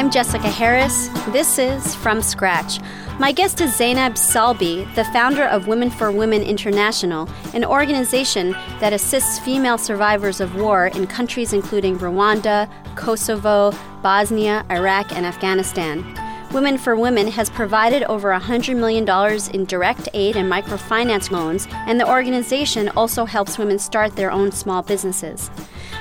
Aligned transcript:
I'm 0.00 0.10
Jessica 0.10 0.48
Harris. 0.48 1.08
This 1.28 1.58
is 1.58 1.94
From 1.94 2.22
Scratch. 2.22 2.80
My 3.18 3.32
guest 3.32 3.60
is 3.60 3.76
Zainab 3.76 4.14
Salbi, 4.14 4.86
the 4.94 5.04
founder 5.04 5.44
of 5.44 5.66
Women 5.66 5.90
for 5.90 6.10
Women 6.10 6.42
International, 6.42 7.28
an 7.52 7.66
organization 7.66 8.52
that 8.80 8.94
assists 8.94 9.38
female 9.40 9.76
survivors 9.76 10.40
of 10.40 10.56
war 10.56 10.86
in 10.86 11.06
countries 11.06 11.52
including 11.52 11.98
Rwanda, 11.98 12.66
Kosovo, 12.96 13.72
Bosnia, 14.00 14.64
Iraq, 14.70 15.12
and 15.12 15.26
Afghanistan. 15.26 16.02
Women 16.50 16.78
for 16.78 16.96
Women 16.96 17.26
has 17.26 17.50
provided 17.50 18.02
over 18.04 18.30
$100 18.30 18.76
million 18.78 19.06
in 19.54 19.66
direct 19.66 20.08
aid 20.14 20.34
and 20.34 20.50
microfinance 20.50 21.30
loans, 21.30 21.68
and 21.70 22.00
the 22.00 22.08
organization 22.08 22.88
also 22.96 23.26
helps 23.26 23.58
women 23.58 23.78
start 23.78 24.16
their 24.16 24.32
own 24.32 24.50
small 24.50 24.80
businesses. 24.82 25.50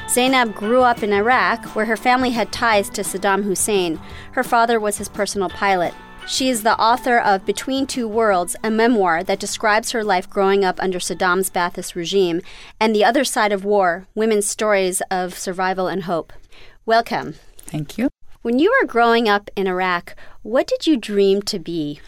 Zainab 0.10 0.56
grew 0.56 0.82
up 0.82 1.04
in 1.04 1.14
Iraq, 1.14 1.64
where 1.76 1.86
her 1.86 1.96
family 1.96 2.32
had 2.32 2.52
ties 2.52 2.90
to 2.90 3.02
Saddam 3.02 3.44
Hussein. 3.44 4.02
Her 4.32 4.44
father 4.44 4.80
was 4.80 4.98
his 4.98 5.08
personal 5.08 5.50
pilot. 5.50 5.94
She 6.26 6.50
is 6.50 6.64
the 6.64 6.76
author 6.80 7.20
of 7.20 7.46
Between 7.46 7.86
Two 7.86 8.08
Worlds, 8.08 8.56
a 8.64 8.72
memoir 8.72 9.24
that 9.24 9.40
describes 9.40 9.92
her 9.92 10.04
life 10.04 10.28
growing 10.28 10.66
up 10.66 10.82
under 10.82 10.98
Saddam's 10.98 11.52
Ba'athist 11.52 11.94
regime, 11.94 12.42
and 12.80 12.96
The 12.96 13.06
Other 13.06 13.24
Side 13.24 13.52
of 13.52 13.64
War 13.64 14.08
Women's 14.16 14.48
Stories 14.48 15.04
of 15.12 15.38
Survival 15.38 15.88
and 15.88 16.04
Hope. 16.04 16.34
Welcome. 16.88 17.36
Thank 17.60 18.00
you. 18.00 18.10
When 18.42 18.58
you 18.58 18.76
were 18.82 18.88
growing 18.88 19.30
up 19.30 19.52
in 19.56 19.68
Iraq, 19.68 20.16
what 20.42 20.66
did 20.66 20.88
you 20.88 20.98
dream 20.98 21.44
to 21.44 21.60
be? 21.60 22.00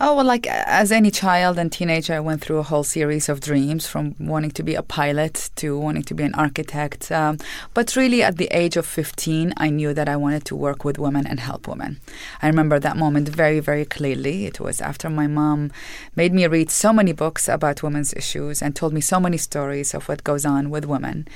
Oh, 0.00 0.14
well, 0.14 0.24
like 0.24 0.46
as 0.46 0.92
any 0.92 1.10
child 1.10 1.58
and 1.58 1.72
teenager, 1.72 2.14
I 2.14 2.20
went 2.20 2.40
through 2.40 2.58
a 2.58 2.62
whole 2.62 2.84
series 2.84 3.28
of 3.28 3.40
dreams 3.40 3.88
from 3.88 4.14
wanting 4.20 4.52
to 4.52 4.62
be 4.62 4.76
a 4.76 4.82
pilot 4.82 5.50
to 5.56 5.76
wanting 5.76 6.04
to 6.04 6.14
be 6.14 6.22
an 6.22 6.34
architect. 6.34 7.10
Um, 7.10 7.38
but 7.74 7.96
really, 7.96 8.22
at 8.22 8.36
the 8.36 8.46
age 8.52 8.76
of 8.76 8.86
15, 8.86 9.54
I 9.56 9.70
knew 9.70 9.92
that 9.92 10.08
I 10.08 10.14
wanted 10.14 10.44
to 10.44 10.54
work 10.54 10.84
with 10.84 11.00
women 11.00 11.26
and 11.26 11.40
help 11.40 11.66
women. 11.66 11.98
I 12.40 12.46
remember 12.46 12.78
that 12.78 12.96
moment 12.96 13.28
very, 13.28 13.58
very 13.58 13.84
clearly. 13.84 14.46
It 14.46 14.60
was 14.60 14.80
after 14.80 15.10
my 15.10 15.26
mom 15.26 15.72
made 16.14 16.32
me 16.32 16.46
read 16.46 16.70
so 16.70 16.92
many 16.92 17.12
books 17.12 17.48
about 17.48 17.82
women's 17.82 18.14
issues 18.14 18.62
and 18.62 18.76
told 18.76 18.92
me 18.92 19.00
so 19.00 19.18
many 19.18 19.36
stories 19.36 19.94
of 19.94 20.08
what 20.08 20.22
goes 20.22 20.46
on 20.46 20.70
with 20.70 20.84
women. 20.84 21.26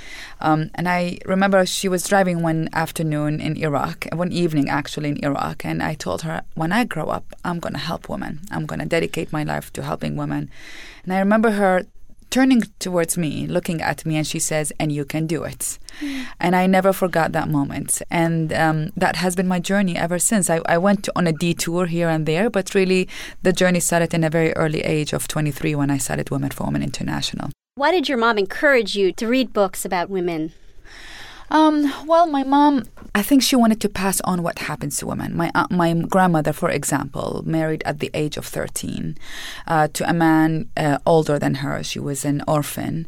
Um, 0.40 0.70
and 0.76 0.88
I 0.88 1.18
remember 1.26 1.66
she 1.66 1.88
was 1.88 2.06
driving 2.06 2.42
one 2.42 2.68
afternoon 2.72 3.40
in 3.40 3.56
Iraq, 3.56 4.06
one 4.12 4.30
evening 4.30 4.68
actually 4.68 5.08
in 5.08 5.24
Iraq, 5.24 5.64
and 5.64 5.82
I 5.82 5.94
told 5.94 6.22
her, 6.22 6.42
when 6.54 6.70
I 6.70 6.84
grow 6.84 7.06
up, 7.06 7.24
I'm 7.44 7.58
going 7.58 7.74
to 7.74 7.80
help 7.80 8.08
women. 8.08 8.38
I'm 8.52 8.66
going 8.66 8.80
to 8.80 8.86
dedicate 8.86 9.32
my 9.32 9.44
life 9.44 9.72
to 9.74 9.82
helping 9.82 10.16
women. 10.16 10.50
And 11.04 11.12
I 11.12 11.18
remember 11.18 11.52
her 11.52 11.84
turning 12.32 12.62
towards 12.78 13.18
me, 13.18 13.46
looking 13.46 13.82
at 13.82 14.06
me, 14.06 14.16
and 14.16 14.26
she 14.26 14.38
says, 14.38 14.72
And 14.80 14.90
you 14.90 15.04
can 15.04 15.26
do 15.26 15.44
it. 15.44 15.78
Mm. 16.00 16.26
And 16.40 16.56
I 16.56 16.66
never 16.66 16.92
forgot 16.92 17.32
that 17.32 17.48
moment. 17.48 18.00
And 18.10 18.52
um, 18.54 18.90
that 18.96 19.16
has 19.16 19.36
been 19.36 19.46
my 19.46 19.60
journey 19.60 19.96
ever 19.96 20.18
since. 20.18 20.48
I, 20.48 20.60
I 20.66 20.78
went 20.78 21.08
on 21.14 21.26
a 21.26 21.32
detour 21.32 21.86
here 21.86 22.08
and 22.08 22.26
there, 22.26 22.48
but 22.48 22.74
really 22.74 23.08
the 23.42 23.52
journey 23.52 23.80
started 23.80 24.14
in 24.14 24.24
a 24.24 24.30
very 24.30 24.52
early 24.54 24.80
age 24.80 25.12
of 25.12 25.28
23 25.28 25.74
when 25.74 25.90
I 25.90 25.98
started 25.98 26.30
Women 26.30 26.50
for 26.50 26.64
Women 26.64 26.82
International. 26.82 27.50
Why 27.74 27.90
did 27.90 28.08
your 28.08 28.18
mom 28.18 28.38
encourage 28.38 28.96
you 28.96 29.12
to 29.12 29.26
read 29.28 29.52
books 29.52 29.84
about 29.84 30.08
women? 30.08 30.52
Um, 31.52 31.92
well, 32.06 32.26
my 32.26 32.44
mom, 32.44 32.84
I 33.14 33.20
think 33.20 33.42
she 33.42 33.56
wanted 33.56 33.78
to 33.82 33.90
pass 33.90 34.22
on 34.22 34.42
what 34.42 34.58
happens 34.58 34.96
to 34.96 35.06
women. 35.06 35.36
My 35.36 35.50
uh, 35.54 35.66
my 35.70 35.92
grandmother, 35.92 36.54
for 36.54 36.70
example, 36.70 37.42
married 37.44 37.82
at 37.84 37.98
the 37.98 38.10
age 38.14 38.38
of 38.38 38.46
13 38.46 39.18
uh, 39.66 39.88
to 39.88 40.08
a 40.08 40.14
man 40.14 40.70
uh, 40.78 40.96
older 41.04 41.38
than 41.38 41.56
her. 41.56 41.82
She 41.82 42.00
was 42.00 42.24
an 42.24 42.42
orphan. 42.48 43.06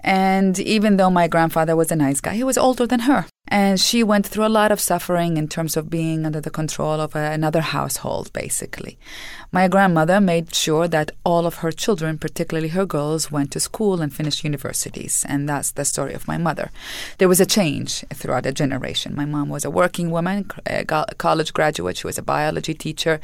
And 0.00 0.58
even 0.58 0.98
though 0.98 1.08
my 1.08 1.26
grandfather 1.26 1.74
was 1.74 1.90
a 1.90 1.96
nice 1.96 2.20
guy, 2.20 2.34
he 2.34 2.44
was 2.44 2.58
older 2.58 2.86
than 2.86 3.00
her. 3.00 3.24
And 3.48 3.80
she 3.80 4.02
went 4.02 4.26
through 4.26 4.46
a 4.46 4.48
lot 4.48 4.72
of 4.72 4.80
suffering 4.80 5.36
in 5.36 5.48
terms 5.48 5.76
of 5.76 5.88
being 5.88 6.26
under 6.26 6.40
the 6.40 6.50
control 6.50 7.00
of 7.00 7.14
a, 7.14 7.30
another 7.30 7.60
household, 7.60 8.32
basically. 8.32 8.98
My 9.52 9.68
grandmother 9.68 10.20
made 10.20 10.54
sure 10.54 10.88
that 10.88 11.12
all 11.24 11.46
of 11.46 11.56
her 11.56 11.70
children, 11.70 12.18
particularly 12.18 12.68
her 12.68 12.84
girls, 12.84 13.30
went 13.30 13.52
to 13.52 13.60
school 13.60 14.02
and 14.02 14.12
finished 14.12 14.42
universities. 14.42 15.24
And 15.28 15.48
that's 15.48 15.70
the 15.70 15.84
story 15.84 16.14
of 16.14 16.26
my 16.26 16.36
mother. 16.36 16.70
There 17.18 17.28
was 17.28 17.40
a 17.40 17.46
change 17.46 18.04
throughout 18.12 18.46
a 18.46 18.52
generation. 18.52 19.14
My 19.14 19.24
mom 19.24 19.48
was 19.48 19.64
a 19.64 19.70
working 19.70 20.10
woman, 20.10 20.50
a 20.66 20.84
uh, 20.92 21.06
college 21.16 21.52
graduate, 21.52 21.98
she 21.98 22.06
was 22.06 22.18
a 22.18 22.22
biology 22.22 22.74
teacher. 22.74 23.20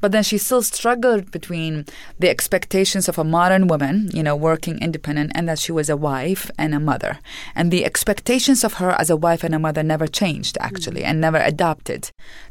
But 0.00 0.12
then 0.12 0.22
she 0.22 0.38
still 0.38 0.62
struggled 0.62 1.30
between 1.30 1.84
the 2.18 2.30
expectations 2.30 3.08
of 3.08 3.18
a 3.18 3.24
modern 3.24 3.68
woman, 3.68 4.10
you 4.12 4.22
know, 4.22 4.34
working 4.34 4.78
independent, 4.80 5.32
and 5.34 5.48
that 5.48 5.58
she 5.58 5.72
was 5.72 5.90
a 5.90 5.96
wife 5.96 6.50
and 6.58 6.74
a 6.74 6.80
mother. 6.80 7.18
And 7.54 7.70
the 7.70 7.84
expectations 7.84 8.64
of 8.64 8.74
her 8.74 8.92
as 8.92 9.10
a 9.10 9.16
wife 9.16 9.44
and 9.44 9.54
a 9.54 9.58
mother 9.66 9.82
never 9.82 10.06
changed, 10.06 10.54
actually, 10.68 11.02
and 11.08 11.20
never 11.20 11.40
adopted. 11.52 12.02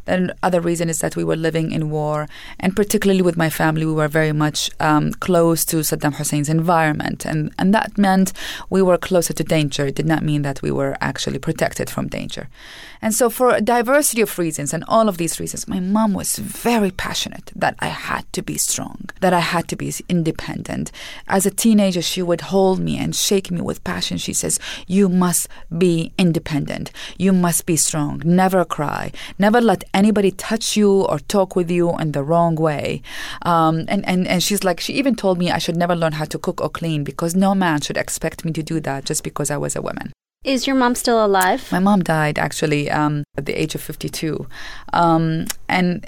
The 0.06 0.36
other 0.48 0.62
reason 0.70 0.88
is 0.90 1.00
that 1.00 1.16
we 1.16 1.26
were 1.30 1.40
living 1.48 1.68
in 1.72 1.90
war, 1.90 2.28
and 2.60 2.76
particularly 2.82 3.24
with 3.28 3.38
my 3.44 3.50
family, 3.62 3.86
we 3.86 3.98
were 4.02 4.20
very 4.22 4.34
much 4.46 4.60
um, 4.80 5.06
close 5.28 5.62
to 5.72 5.78
Saddam 5.78 6.16
Hussein's 6.20 6.50
environment, 6.50 7.20
and 7.26 7.40
and 7.60 7.74
that 7.78 7.98
meant 7.98 8.30
we 8.76 8.82
were 8.88 9.08
closer 9.10 9.34
to 9.34 9.44
danger. 9.58 9.84
It 9.88 9.96
did 9.96 10.10
not 10.14 10.24
mean 10.32 10.42
that 10.44 10.62
we 10.66 10.72
were 10.80 10.94
actually 11.10 11.40
protected 11.40 11.88
from 11.90 12.06
danger. 12.20 12.44
And 13.06 13.14
so, 13.14 13.30
for 13.30 13.52
a 13.52 13.62
diversity 13.62 14.22
of 14.22 14.40
reasons 14.40 14.74
and 14.74 14.84
all 14.88 15.08
of 15.08 15.18
these 15.18 15.40
reasons, 15.40 15.68
my 15.68 15.80
mom 15.80 16.14
was 16.14 16.38
very 16.38 16.90
passionate 16.90 17.52
that 17.56 17.76
I 17.78 17.90
had 17.90 18.26
to 18.34 18.42
be 18.42 18.58
strong, 18.58 19.12
that 19.22 19.32
I 19.32 19.42
had 19.42 19.68
to 19.68 19.76
be 19.76 19.94
independent. 20.10 20.92
As 21.28 21.46
a 21.46 21.52
teenager, 21.52 22.02
she 22.02 22.24
would 22.24 22.42
hold 22.42 22.80
me 22.80 22.98
and 22.98 23.16
shake 23.16 23.52
me 23.52 23.62
with 23.62 23.84
passion. 23.84 24.18
She 24.18 24.34
says, 24.34 24.60
You 24.88 25.08
must 25.08 25.48
be 25.78 26.14
independent. 26.18 26.90
You 27.16 27.32
must 27.32 27.68
be 27.68 27.76
strong. 27.76 28.24
Never 28.26 28.66
cry. 28.66 29.12
Never 29.38 29.62
let 29.62 29.84
anybody 29.94 30.32
touch 30.32 30.76
you 30.76 31.04
or 31.04 31.20
talk 31.20 31.56
with 31.56 31.70
you 31.70 31.96
in 32.00 32.14
the 32.14 32.24
wrong 32.24 32.56
way. 32.56 33.04
Um, 33.44 33.86
and, 33.88 34.04
and, 34.08 34.28
and 34.28 34.42
she's 34.42 34.64
like, 34.64 34.80
she 34.80 34.94
even 34.94 35.16
told 35.16 35.38
me 35.38 35.52
I 35.52 35.60
should 35.60 35.78
never 35.78 35.96
learn 35.96 36.14
how 36.14 36.26
to 36.26 36.40
cook 36.40 36.60
or 36.60 36.70
clean 36.70 37.04
because 37.04 37.36
no 37.36 37.54
man 37.54 37.82
should 37.82 37.98
expect 37.98 38.44
me 38.44 38.52
to 38.54 38.64
do 38.64 38.80
that 38.80 39.06
just 39.06 39.24
because 39.24 39.52
I 39.52 39.58
was 39.58 39.76
a 39.76 39.82
woman. 39.84 40.15
Is 40.46 40.68
your 40.68 40.76
mom 40.76 40.94
still 40.94 41.26
alive? 41.26 41.72
My 41.72 41.80
mom 41.80 42.04
died 42.04 42.38
actually 42.38 42.92
um, 42.92 43.24
at 43.36 43.48
the 43.48 43.60
age 43.60 43.74
of 43.74 43.82
52. 43.82 44.46
Um, 44.94 45.48
and 45.68 46.08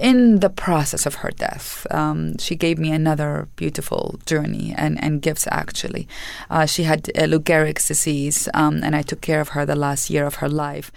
in 0.00 0.40
the 0.40 0.48
process 0.48 1.04
of 1.04 1.16
her 1.16 1.30
death, 1.30 1.86
um, 1.90 2.38
she 2.38 2.56
gave 2.56 2.78
me 2.78 2.90
another 2.90 3.48
beautiful 3.54 4.18
journey 4.24 4.74
and, 4.78 4.98
and 5.04 5.20
gifts 5.20 5.46
actually. 5.52 6.08
Uh, 6.48 6.64
she 6.64 6.84
had 6.84 7.10
uh, 7.18 7.26
Lou 7.26 7.38
Gehrig's 7.38 7.86
disease, 7.86 8.48
um, 8.54 8.82
and 8.82 8.96
I 8.96 9.02
took 9.02 9.20
care 9.20 9.42
of 9.42 9.50
her 9.50 9.66
the 9.66 9.76
last 9.76 10.08
year 10.08 10.24
of 10.24 10.36
her 10.36 10.48
life 10.48 10.90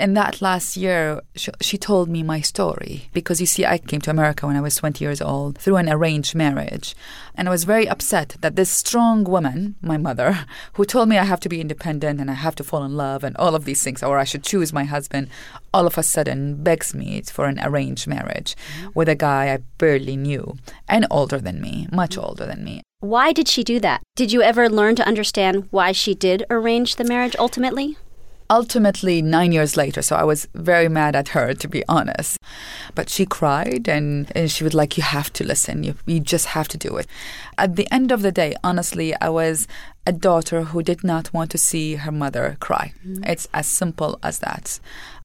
in 0.00 0.14
that 0.14 0.42
last 0.42 0.76
year, 0.76 1.20
she, 1.36 1.50
she, 1.60 1.78
told 1.78 2.08
me 2.08 2.22
my 2.22 2.40
story 2.40 3.08
because 3.12 3.40
you 3.40 3.46
see, 3.46 3.64
I 3.64 3.78
came 3.78 4.00
to 4.02 4.10
America 4.10 4.46
when 4.46 4.56
I 4.56 4.60
was 4.60 4.76
20 4.76 5.04
years 5.04 5.20
old 5.20 5.58
through 5.58 5.76
an 5.76 5.88
arranged 5.88 6.34
marriage. 6.34 6.94
And 7.34 7.46
I 7.48 7.50
was 7.50 7.64
very 7.64 7.88
upset 7.88 8.36
that 8.40 8.56
this 8.56 8.70
strong 8.70 9.24
woman, 9.24 9.76
my 9.80 9.96
mother, 9.96 10.46
who 10.74 10.84
told 10.84 11.08
me 11.08 11.18
I 11.18 11.24
have 11.24 11.40
to 11.40 11.48
be 11.48 11.60
independent 11.60 12.20
and 12.20 12.30
I 12.30 12.34
have 12.34 12.54
to 12.56 12.64
fall 12.64 12.84
in 12.84 12.96
love 12.96 13.22
and 13.22 13.36
all 13.36 13.54
of 13.54 13.64
these 13.64 13.82
things, 13.82 14.02
or 14.02 14.18
I 14.18 14.24
should 14.24 14.42
choose 14.42 14.72
my 14.72 14.84
husband, 14.84 15.28
all 15.72 15.86
of 15.86 15.96
a 15.96 16.02
sudden 16.02 16.62
begs 16.62 16.94
me 16.94 17.22
for 17.22 17.46
an 17.46 17.60
arranged 17.62 18.06
marriage 18.06 18.56
mm-hmm. 18.56 18.88
with 18.94 19.08
a 19.08 19.14
guy 19.14 19.52
I 19.52 19.58
barely 19.78 20.16
knew 20.16 20.56
and 20.88 21.06
older 21.10 21.38
than 21.38 21.60
me, 21.60 21.88
much 21.92 22.16
mm-hmm. 22.16 22.24
older 22.24 22.46
than 22.46 22.64
me. 22.64 22.82
Why 23.00 23.32
did 23.32 23.48
she 23.48 23.64
do 23.64 23.80
that? 23.80 24.02
Did 24.14 24.30
you 24.30 24.42
ever 24.42 24.68
learn 24.68 24.94
to 24.96 25.06
understand 25.06 25.68
why 25.70 25.92
she 25.92 26.14
did 26.14 26.44
arrange 26.50 26.96
the 26.96 27.04
marriage 27.04 27.34
ultimately? 27.38 27.96
Ultimately 28.50 29.22
nine 29.22 29.52
years 29.52 29.76
later 29.76 30.02
so 30.02 30.16
i 30.16 30.24
was 30.24 30.48
very 30.54 30.88
mad 30.88 31.16
at 31.16 31.28
her 31.28 31.54
to 31.54 31.68
be 31.68 31.82
honest 31.88 32.36
but 32.94 33.08
she 33.08 33.24
cried 33.24 33.88
and, 33.88 34.30
and 34.34 34.50
she 34.50 34.64
was 34.64 34.74
like 34.74 34.96
you 34.96 35.02
have 35.02 35.32
to 35.32 35.44
listen 35.44 35.84
you, 35.84 35.94
you 36.04 36.20
just 36.20 36.46
have 36.46 36.68
to 36.68 36.76
do 36.76 36.96
it 36.96 37.06
at 37.56 37.76
the 37.76 37.86
end 37.92 38.10
of 38.10 38.22
the 38.22 38.32
day 38.32 38.54
honestly 38.62 39.14
i 39.20 39.28
was 39.28 39.66
a 40.06 40.12
daughter 40.12 40.64
who 40.64 40.82
did 40.82 41.04
not 41.04 41.32
want 41.32 41.50
to 41.50 41.58
see 41.58 41.96
her 41.96 42.10
mother 42.10 42.56
cry. 42.58 42.92
Mm-hmm. 43.06 43.24
It's 43.24 43.46
as 43.52 43.66
simple 43.66 44.18
as 44.22 44.38
that. 44.38 44.80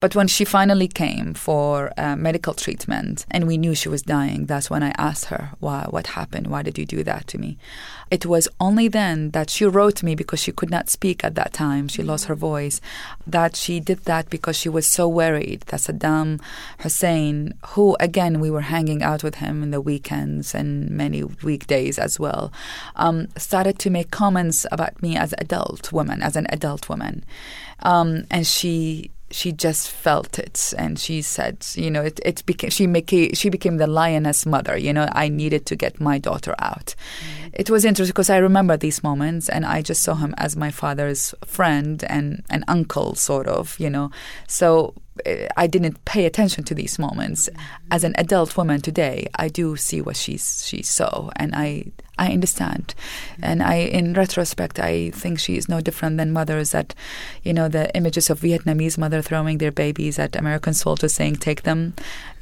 But 0.05 0.15
when 0.15 0.27
she 0.27 0.45
finally 0.45 0.87
came 0.87 1.33
for 1.33 1.91
uh, 1.97 2.15
medical 2.15 2.53
treatment 2.53 3.25
and 3.31 3.47
we 3.47 3.57
knew 3.57 3.73
she 3.73 3.89
was 3.89 4.03
dying, 4.03 4.45
that's 4.45 4.69
when 4.69 4.83
I 4.83 4.93
asked 4.99 5.25
her, 5.33 5.53
Why, 5.59 5.87
what 5.89 6.05
happened? 6.05 6.45
Why 6.45 6.61
did 6.61 6.77
you 6.77 6.85
do 6.85 7.03
that 7.05 7.25
to 7.29 7.39
me? 7.39 7.57
It 8.11 8.23
was 8.23 8.47
only 8.59 8.87
then 8.87 9.31
that 9.31 9.49
she 9.49 9.65
wrote 9.65 10.03
me 10.03 10.13
because 10.13 10.39
she 10.39 10.51
could 10.51 10.69
not 10.69 10.91
speak 10.91 11.23
at 11.23 11.33
that 11.33 11.53
time. 11.53 11.87
She 11.87 12.03
lost 12.03 12.25
her 12.25 12.35
voice. 12.35 12.81
That 13.25 13.55
she 13.55 13.79
did 13.79 14.03
that 14.03 14.29
because 14.29 14.55
she 14.55 14.69
was 14.69 14.85
so 14.85 15.07
worried 15.07 15.61
that 15.69 15.79
Saddam 15.79 16.39
Hussein, 16.81 17.55
who 17.69 17.97
again, 17.99 18.39
we 18.39 18.51
were 18.51 18.61
hanging 18.61 19.01
out 19.01 19.23
with 19.23 19.35
him 19.35 19.63
in 19.63 19.71
the 19.71 19.81
weekends 19.81 20.53
and 20.53 20.87
many 20.91 21.23
weekdays 21.23 21.97
as 21.97 22.19
well, 22.19 22.53
um, 22.95 23.27
started 23.37 23.79
to 23.79 23.89
make 23.89 24.11
comments 24.11 24.67
about 24.71 25.01
me 25.01 25.17
as 25.17 25.33
adult 25.39 25.91
woman, 25.91 26.21
as 26.21 26.35
an 26.35 26.45
adult 26.51 26.89
woman. 26.89 27.25
Um, 27.79 28.25
and 28.29 28.45
she 28.45 29.09
she 29.35 29.51
just 29.51 29.89
felt 29.89 30.39
it 30.39 30.73
and 30.77 30.97
she 30.97 31.21
said 31.21 31.57
you 31.75 31.91
know 31.91 32.01
it, 32.01 32.21
it 32.23 32.45
became 32.45 32.69
she 32.69 32.87
became 32.87 33.33
she 33.33 33.49
became 33.49 33.75
the 33.75 33.85
lioness 33.85 34.45
mother 34.45 34.77
you 34.77 34.93
know 34.93 35.09
i 35.11 35.27
needed 35.27 35.65
to 35.65 35.75
get 35.75 35.99
my 35.99 36.17
daughter 36.17 36.55
out 36.59 36.95
mm. 37.19 37.44
It 37.55 37.69
was 37.69 37.85
interesting 37.85 38.11
because 38.11 38.29
i 38.29 38.37
remember 38.37 38.77
these 38.77 39.03
moments 39.03 39.49
and 39.49 39.65
i 39.65 39.81
just 39.81 40.03
saw 40.03 40.15
him 40.15 40.33
as 40.37 40.55
my 40.55 40.71
father's 40.71 41.33
friend 41.45 42.03
and 42.09 42.43
an 42.49 42.63
uncle 42.67 43.15
sort 43.15 43.47
of 43.47 43.79
you 43.79 43.89
know 43.89 44.11
so 44.47 44.93
uh, 45.25 45.47
I 45.55 45.67
didn't 45.67 46.03
pay 46.03 46.25
attention 46.25 46.65
to 46.65 46.75
these 46.75 46.99
moments. 46.99 47.49
As 47.89 48.03
an 48.03 48.15
adult 48.17 48.57
woman 48.57 48.81
today, 48.81 49.27
I 49.35 49.47
do 49.47 49.77
see 49.77 50.01
what 50.01 50.17
she's 50.17 50.65
she 50.67 50.83
saw, 50.83 51.29
and 51.37 51.55
I 51.55 51.85
I 52.17 52.31
understand. 52.31 52.95
And 53.41 53.61
I, 53.61 53.75
in 53.75 54.13
retrospect, 54.13 54.79
I 54.79 55.09
think 55.11 55.37
she 55.39 55.57
is 55.57 55.67
no 55.67 55.81
different 55.81 56.17
than 56.17 56.31
mothers 56.31 56.71
that, 56.71 56.95
you 57.43 57.53
know, 57.53 57.67
the 57.67 57.93
images 57.95 58.29
of 58.29 58.39
Vietnamese 58.39 58.97
mother 58.97 59.21
throwing 59.21 59.57
their 59.57 59.71
babies 59.71 60.17
at 60.17 60.35
American 60.35 60.73
soldiers 60.73 61.13
saying, 61.13 61.37
take 61.37 61.63
them. 61.63 61.93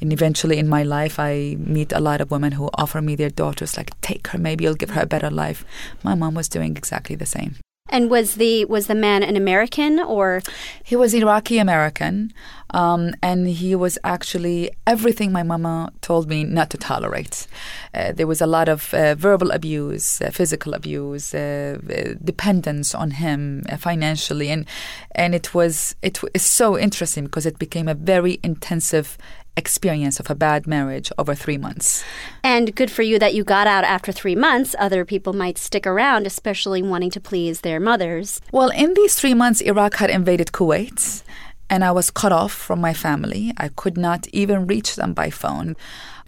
And 0.04 0.12
eventually 0.12 0.58
in 0.58 0.68
my 0.68 0.82
life, 0.82 1.18
I 1.18 1.56
meet 1.58 1.90
a 1.90 1.98
lot 1.98 2.20
of 2.20 2.30
women 2.30 2.52
who 2.52 2.68
offer 2.74 3.00
me 3.00 3.16
their 3.16 3.30
daughters, 3.30 3.78
like, 3.78 3.98
take 4.02 4.26
her, 4.28 4.38
maybe 4.38 4.62
you'll 4.62 4.74
give 4.74 4.90
her 4.90 5.00
a 5.00 5.06
better 5.06 5.30
life. 5.30 5.64
My 6.02 6.14
mom 6.14 6.34
was 6.34 6.46
doing 6.46 6.76
exactly 6.76 7.16
the 7.16 7.24
same. 7.24 7.56
And 7.88 8.10
was 8.10 8.34
the 8.34 8.64
was 8.64 8.86
the 8.86 8.94
man 8.94 9.22
an 9.22 9.36
American 9.36 10.00
or? 10.00 10.42
He 10.82 10.96
was 10.96 11.14
Iraqi 11.14 11.58
American, 11.58 12.32
um, 12.70 13.14
and 13.22 13.46
he 13.46 13.74
was 13.74 13.98
actually 14.04 14.70
everything 14.86 15.32
my 15.32 15.42
mama 15.42 15.92
told 16.00 16.28
me 16.28 16.44
not 16.44 16.70
to 16.70 16.78
tolerate. 16.78 17.46
Uh, 17.94 18.12
there 18.12 18.26
was 18.26 18.40
a 18.40 18.46
lot 18.46 18.68
of 18.68 18.92
uh, 18.94 19.14
verbal 19.14 19.50
abuse, 19.50 20.20
uh, 20.20 20.30
physical 20.30 20.72
abuse, 20.74 21.34
uh, 21.34 21.78
uh, 21.88 22.14
dependence 22.24 22.94
on 22.94 23.12
him 23.12 23.62
uh, 23.68 23.76
financially, 23.76 24.50
and 24.50 24.66
and 25.14 25.34
it 25.34 25.54
was 25.54 25.94
it 26.02 26.22
was 26.22 26.42
so 26.42 26.78
interesting 26.78 27.24
because 27.24 27.46
it 27.46 27.58
became 27.58 27.88
a 27.88 27.94
very 27.94 28.40
intensive 28.42 29.18
experience 29.56 30.20
of 30.20 30.30
a 30.30 30.34
bad 30.34 30.66
marriage 30.66 31.10
over 31.18 31.34
three 31.34 31.58
months. 31.58 32.04
And 32.42 32.74
good 32.74 32.90
for 32.90 33.02
you 33.02 33.18
that 33.18 33.34
you 33.34 33.44
got 33.44 33.66
out 33.66 33.84
after 33.84 34.12
three 34.12 34.34
months. 34.34 34.74
Other 34.78 35.04
people 35.04 35.32
might 35.32 35.58
stick 35.58 35.86
around, 35.86 36.26
especially 36.26 36.82
wanting 36.82 37.10
to 37.10 37.20
please 37.20 37.60
their 37.60 37.80
mothers. 37.80 38.40
Well, 38.52 38.70
in 38.70 38.94
these 38.94 39.14
three 39.14 39.34
months, 39.34 39.60
Iraq 39.60 39.94
had 39.96 40.10
invaded 40.10 40.48
Kuwait. 40.48 41.22
And 41.70 41.82
I 41.82 41.92
was 41.92 42.10
cut 42.10 42.30
off 42.30 42.52
from 42.52 42.80
my 42.80 42.92
family. 42.92 43.52
I 43.56 43.68
could 43.68 43.96
not 43.96 44.28
even 44.28 44.66
reach 44.66 44.96
them 44.96 45.14
by 45.14 45.30
phone. 45.30 45.76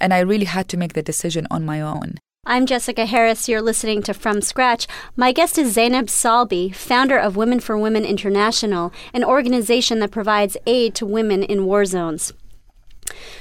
And 0.00 0.14
I 0.14 0.20
really 0.20 0.46
had 0.46 0.69
to 0.70 0.76
make 0.76 0.94
the 0.94 1.02
decision 1.02 1.46
on 1.50 1.64
my 1.64 1.81
own. 1.81 2.17
I'm 2.49 2.64
Jessica 2.64 3.06
Harris. 3.06 3.49
You're 3.49 3.61
listening 3.61 4.02
to 4.05 4.14
From 4.14 4.40
Scratch. 4.40 4.87
My 5.17 5.32
guest 5.32 5.58
is 5.58 5.75
Zainab 5.75 6.06
Salbi, 6.06 6.73
founder 6.75 7.19
of 7.19 7.37
Women 7.37 7.58
for 7.61 7.76
Women 7.76 8.05
International, 8.05 8.93
an 9.12 9.25
organization 9.25 9.99
that 9.99 10.12
provides 10.12 10.56
aid 10.64 10.94
to 10.94 11.05
women 11.05 11.43
in 11.43 11.64
war 11.64 11.84
zones. 11.84 12.32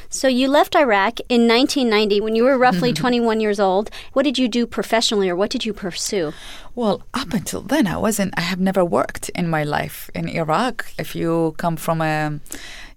So 0.10 0.27
you 0.27 0.48
left 0.48 0.75
Iraq 0.75 1.19
in 1.30 1.48
1990 1.48 2.22
when 2.22 2.36
you 2.36 2.44
were 2.44 2.57
roughly 2.57 2.94
21 3.04 3.39
years 3.39 3.60
old. 3.60 3.89
What 4.13 4.24
did 4.24 4.38
you 4.38 4.48
do 4.48 4.66
professionally 4.66 5.30
or 5.30 5.36
what 5.36 5.50
did 5.50 5.66
you 5.66 5.74
pursue? 5.74 6.33
Well, 6.74 7.04
up 7.13 7.33
until 7.33 7.62
then, 7.62 7.88
I 7.88 7.98
wasn't, 7.98 8.33
I 8.38 8.42
have 8.42 8.60
never 8.60 8.83
worked 8.83 9.30
in 9.30 9.50
my 9.50 9.63
life 9.63 10.10
in 10.13 10.27
Iraq. 10.27 10.86
If 10.98 11.16
you 11.16 11.56
come 11.57 11.77
from 11.77 12.01
a, 12.01 12.39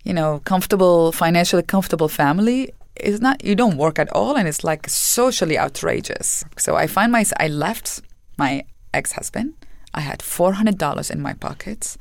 you 0.04 0.12
know, 0.12 0.40
comfortable, 0.44 1.12
financially 1.12 1.62
comfortable 1.62 2.08
family, 2.08 2.72
it's 2.96 3.20
not, 3.20 3.44
you 3.44 3.54
don't 3.54 3.76
work 3.76 3.98
at 3.98 4.10
all 4.12 4.36
and 4.36 4.48
it's 4.48 4.64
like 4.64 4.88
socially 4.88 5.58
outrageous. 5.58 6.44
So 6.56 6.76
I 6.76 6.86
find 6.86 7.12
myself, 7.12 7.40
I 7.40 7.48
left 7.48 8.00
my 8.36 8.64
ex 8.92 9.12
husband. 9.12 9.54
I 9.94 10.00
had 10.00 10.20
$400 10.20 11.10
in 11.10 11.20
my 11.20 11.32
pockets. 11.34 11.96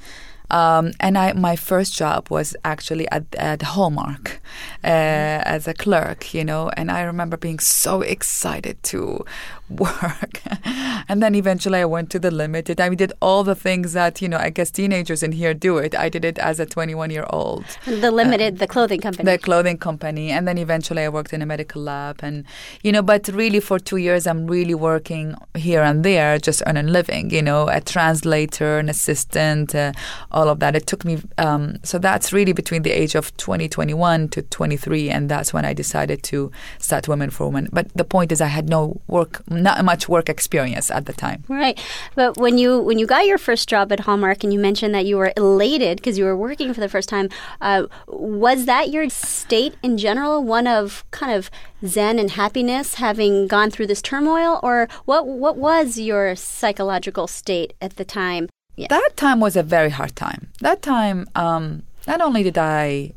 Um, 0.50 0.92
and 1.00 1.18
I, 1.18 1.34
my 1.34 1.56
first 1.56 1.94
job 1.96 2.30
was 2.30 2.56
actually 2.64 3.10
at, 3.12 3.24
at 3.36 3.62
Hallmark 3.62 4.40
uh, 4.84 5.44
as 5.44 5.68
a 5.68 5.74
clerk, 5.74 6.34
you 6.34 6.44
know. 6.44 6.70
And 6.78 6.90
I 6.92 7.02
remember 7.02 7.38
being 7.38 7.60
so 7.60 8.02
excited 8.02 8.82
to 8.84 9.26
work. 9.70 10.42
and 11.08 11.22
then 11.22 11.36
eventually 11.36 11.80
I 11.80 11.86
went 11.86 12.10
to 12.12 12.20
the 12.20 12.32
limited. 12.32 12.80
I 12.80 12.94
did 12.96 13.14
all 13.22 13.44
the 13.44 13.56
things 13.56 13.94
that, 13.94 14.22
you 14.22 14.30
know, 14.30 14.38
I 14.38 14.50
guess 14.50 14.72
teenagers 14.72 15.24
in 15.24 15.32
here 15.32 15.54
do 15.54 15.78
it. 15.78 15.96
I 15.96 16.10
did 16.10 16.26
it 16.26 16.38
as 16.40 16.60
a 16.60 16.66
21 16.66 17.10
year 17.10 17.26
old. 17.30 17.66
The 17.86 18.12
limited, 18.12 18.56
uh, 18.56 18.60
the 18.60 18.68
clothing 18.68 19.02
company. 19.02 19.32
The 19.32 19.38
clothing 19.38 19.78
company. 19.78 20.32
And 20.32 20.48
then 20.48 20.58
eventually 20.58 21.04
I 21.04 21.10
worked 21.10 21.34
in 21.34 21.42
a 21.42 21.46
medical 21.46 21.82
lab. 21.82 22.20
And, 22.24 22.46
you 22.82 22.92
know, 22.92 23.02
but 23.02 23.28
really 23.30 23.60
for 23.60 23.80
two 23.80 23.98
years, 23.98 24.28
I'm 24.28 24.48
really 24.48 24.76
working 24.76 25.36
here 25.56 25.82
and 25.82 26.04
there, 26.04 26.38
just 26.40 26.64
earning 26.66 26.88
living, 26.88 27.30
you 27.32 27.42
know, 27.42 27.68
a 27.68 27.82
translator, 27.82 28.80
an 28.80 28.90
assistant, 28.90 29.76
uh, 29.76 29.94
all 30.32 30.50
of 30.50 30.60
that. 30.60 30.76
It 30.76 30.88
took 30.88 31.04
me, 31.06 31.22
um, 31.38 31.78
so 31.84 32.00
that's 32.00 32.32
really 32.32 32.54
between 32.54 32.84
the 32.84 32.92
age 32.92 33.16
of 33.16 33.36
20, 33.38 33.68
21 33.70 34.30
to 34.30 34.42
23. 34.42 35.10
And 35.10 35.30
that's 35.30 35.54
when 35.54 35.66
I 35.66 35.74
decided 35.74 36.24
to 36.24 36.52
start 36.80 37.08
Women 37.08 37.30
for 37.30 37.48
Women. 37.48 37.70
But 37.72 37.94
the 37.96 38.04
point 38.04 38.32
is, 38.32 38.42
I 38.42 38.48
had 38.48 38.70
no 38.70 39.02
work 39.08 39.42
not 39.64 39.84
much 39.84 40.08
work 40.10 40.30
experience 40.30 40.90
at 40.92 41.06
the 41.06 41.14
time. 41.14 41.44
Right, 41.48 41.80
but 42.16 42.38
when 42.38 42.58
you 42.58 42.80
when 42.80 43.00
you 43.00 43.06
got 43.06 43.26
your 43.26 43.38
first 43.38 43.68
job 43.70 43.92
at 43.92 44.02
Hallmark 44.02 44.44
and 44.44 44.54
you 44.54 44.60
mentioned 44.60 44.94
that 44.96 45.06
you 45.06 45.18
were 45.18 45.34
elated 45.38 45.98
because 45.98 46.18
you 46.18 46.26
were 46.26 46.38
working 46.38 46.74
for 46.74 46.80
the 46.80 46.90
first 46.90 47.10
time, 47.10 47.30
uh, 47.62 47.88
was 48.08 48.66
that 48.66 48.90
your 48.90 49.10
state 49.10 49.76
in 49.84 49.98
general, 49.98 50.44
one 50.44 50.68
of 50.68 51.04
kind 51.12 51.32
of 51.34 51.50
zen 51.86 52.20
and 52.20 52.32
happiness, 52.32 52.96
having 52.96 53.48
gone 53.48 53.70
through 53.72 53.88
this 53.88 54.02
turmoil, 54.02 54.60
or 54.64 54.88
what 55.06 55.28
what 55.28 55.58
was 55.58 55.98
your 55.98 56.36
psychological 56.36 57.28
state 57.28 57.74
at 57.82 57.96
the 57.98 58.06
time? 58.06 58.50
Yeah. 58.76 58.88
That 58.90 59.12
time 59.16 59.40
was 59.40 59.56
a 59.56 59.64
very 59.64 59.90
hard 59.90 60.16
time. 60.16 60.50
That 60.62 60.84
time, 60.84 61.28
um, 61.36 61.84
not 62.06 62.22
only 62.22 62.44
did 62.44 62.58
I 62.58 63.14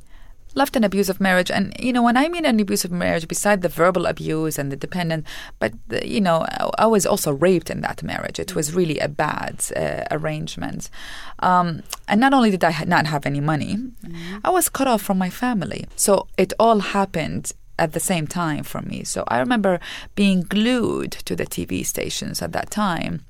left 0.54 0.76
an 0.76 0.84
abusive 0.84 1.20
marriage 1.20 1.50
and 1.50 1.74
you 1.78 1.92
know 1.92 2.02
when 2.02 2.16
i 2.16 2.28
mean 2.28 2.44
an 2.44 2.58
abusive 2.60 2.90
marriage 2.90 3.28
beside 3.28 3.62
the 3.62 3.68
verbal 3.68 4.06
abuse 4.06 4.58
and 4.58 4.72
the 4.72 4.76
dependent 4.76 5.26
but 5.58 5.72
the, 5.88 6.06
you 6.06 6.20
know 6.20 6.46
I, 6.78 6.86
was 6.86 7.06
also 7.06 7.32
raped 7.32 7.70
in 7.70 7.80
that 7.82 8.02
marriage. 8.02 8.38
It 8.40 8.54
was 8.54 8.74
really 8.74 8.98
a 8.98 9.08
bad 9.08 9.64
uh, 9.76 10.04
arrangement. 10.10 10.90
Um, 11.38 11.82
and 12.08 12.20
not 12.20 12.34
only 12.34 12.50
did 12.50 12.64
i 12.64 12.84
not 12.84 13.06
have 13.06 13.26
any 13.26 13.40
money 13.40 13.76
mm-hmm. 13.76 14.38
i 14.44 14.50
was 14.50 14.68
cut 14.68 14.88
off 14.88 15.02
from 15.02 15.18
my 15.18 15.30
family. 15.30 15.86
So 15.96 16.26
it 16.36 16.52
all 16.58 16.80
happened 16.80 17.52
at 17.78 17.92
the 17.92 18.00
same 18.00 18.26
time 18.26 18.64
for 18.64 18.82
me. 18.82 19.04
So 19.04 19.24
i 19.28 19.38
remember 19.38 19.80
being 20.14 20.42
glued 20.42 21.12
to 21.12 21.36
the 21.36 21.46
tv 21.46 21.86
stations 21.86 22.42
at 22.42 22.52
that 22.52 22.70
time 22.70 23.24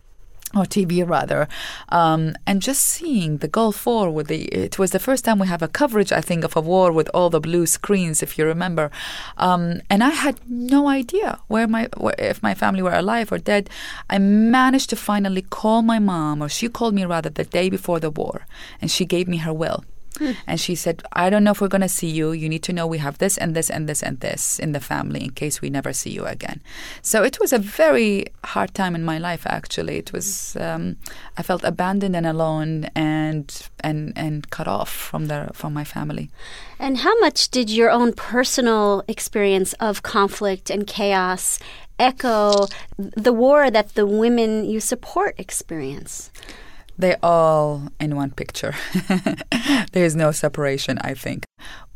or 0.54 0.64
TV 0.64 1.06
rather, 1.06 1.48
um, 1.90 2.34
and 2.46 2.60
just 2.60 2.82
seeing 2.82 3.38
the 3.38 3.48
Gulf 3.48 3.86
War 3.86 4.10
with 4.10 4.26
the 4.26 4.44
it 4.46 4.78
was 4.78 4.90
the 4.90 4.98
first 4.98 5.24
time 5.24 5.38
we 5.38 5.46
have 5.46 5.62
a 5.62 5.68
coverage 5.68 6.12
I 6.12 6.20
think 6.20 6.44
of 6.44 6.56
a 6.56 6.60
war 6.60 6.92
with 6.92 7.08
all 7.14 7.30
the 7.30 7.40
blue 7.40 7.66
screens 7.66 8.22
if 8.22 8.36
you 8.36 8.44
remember, 8.44 8.90
um, 9.36 9.80
and 9.88 10.02
I 10.02 10.10
had 10.10 10.40
no 10.48 10.88
idea 10.88 11.38
where 11.48 11.68
my 11.68 11.88
where, 11.96 12.16
if 12.18 12.42
my 12.42 12.54
family 12.54 12.82
were 12.82 12.94
alive 12.94 13.30
or 13.32 13.38
dead. 13.38 13.70
I 14.08 14.18
managed 14.18 14.90
to 14.90 14.96
finally 14.96 15.42
call 15.42 15.82
my 15.82 15.98
mom, 15.98 16.42
or 16.42 16.48
she 16.48 16.68
called 16.68 16.94
me 16.94 17.04
rather 17.04 17.30
the 17.30 17.44
day 17.44 17.70
before 17.70 18.00
the 18.00 18.10
war, 18.10 18.46
and 18.80 18.90
she 18.90 19.04
gave 19.04 19.28
me 19.28 19.38
her 19.38 19.52
will. 19.52 19.84
And 20.46 20.60
she 20.60 20.74
said, 20.74 21.02
I 21.12 21.30
don't 21.30 21.44
know 21.44 21.52
if 21.52 21.60
we're 21.60 21.68
going 21.68 21.80
to 21.80 21.88
see 21.88 22.08
you. 22.08 22.32
You 22.32 22.48
need 22.48 22.62
to 22.64 22.72
know 22.72 22.86
we 22.86 22.98
have 22.98 23.18
this 23.18 23.38
and 23.38 23.54
this 23.54 23.70
and 23.70 23.88
this 23.88 24.02
and 24.02 24.20
this 24.20 24.58
in 24.58 24.72
the 24.72 24.80
family 24.80 25.24
in 25.24 25.30
case 25.30 25.60
we 25.60 25.70
never 25.70 25.92
see 25.92 26.10
you 26.10 26.24
again. 26.24 26.60
So 27.02 27.22
it 27.22 27.38
was 27.40 27.52
a 27.52 27.58
very 27.58 28.26
hard 28.44 28.74
time 28.74 28.94
in 28.94 29.04
my 29.04 29.18
life, 29.18 29.46
actually. 29.46 29.96
It 29.98 30.12
was, 30.12 30.56
um, 30.56 30.96
I 31.36 31.42
felt 31.42 31.64
abandoned 31.64 32.16
and 32.16 32.26
alone 32.26 32.84
and, 32.94 33.68
and, 33.80 34.12
and 34.16 34.50
cut 34.50 34.68
off 34.68 34.90
from, 34.90 35.26
the, 35.26 35.50
from 35.52 35.72
my 35.72 35.84
family. 35.84 36.30
And 36.78 36.98
how 36.98 37.18
much 37.20 37.50
did 37.50 37.70
your 37.70 37.90
own 37.90 38.12
personal 38.12 39.04
experience 39.08 39.72
of 39.74 40.02
conflict 40.02 40.70
and 40.70 40.86
chaos 40.86 41.58
echo 41.98 42.66
the 42.96 43.32
war 43.32 43.70
that 43.70 43.94
the 43.94 44.06
women 44.06 44.64
you 44.64 44.80
support 44.80 45.38
experience? 45.38 46.30
They're 47.00 47.18
all 47.22 47.88
in 47.98 48.14
one 48.14 48.30
picture. 48.32 48.74
There's 49.92 50.14
no 50.14 50.32
separation, 50.32 50.98
I 50.98 51.14
think. 51.14 51.44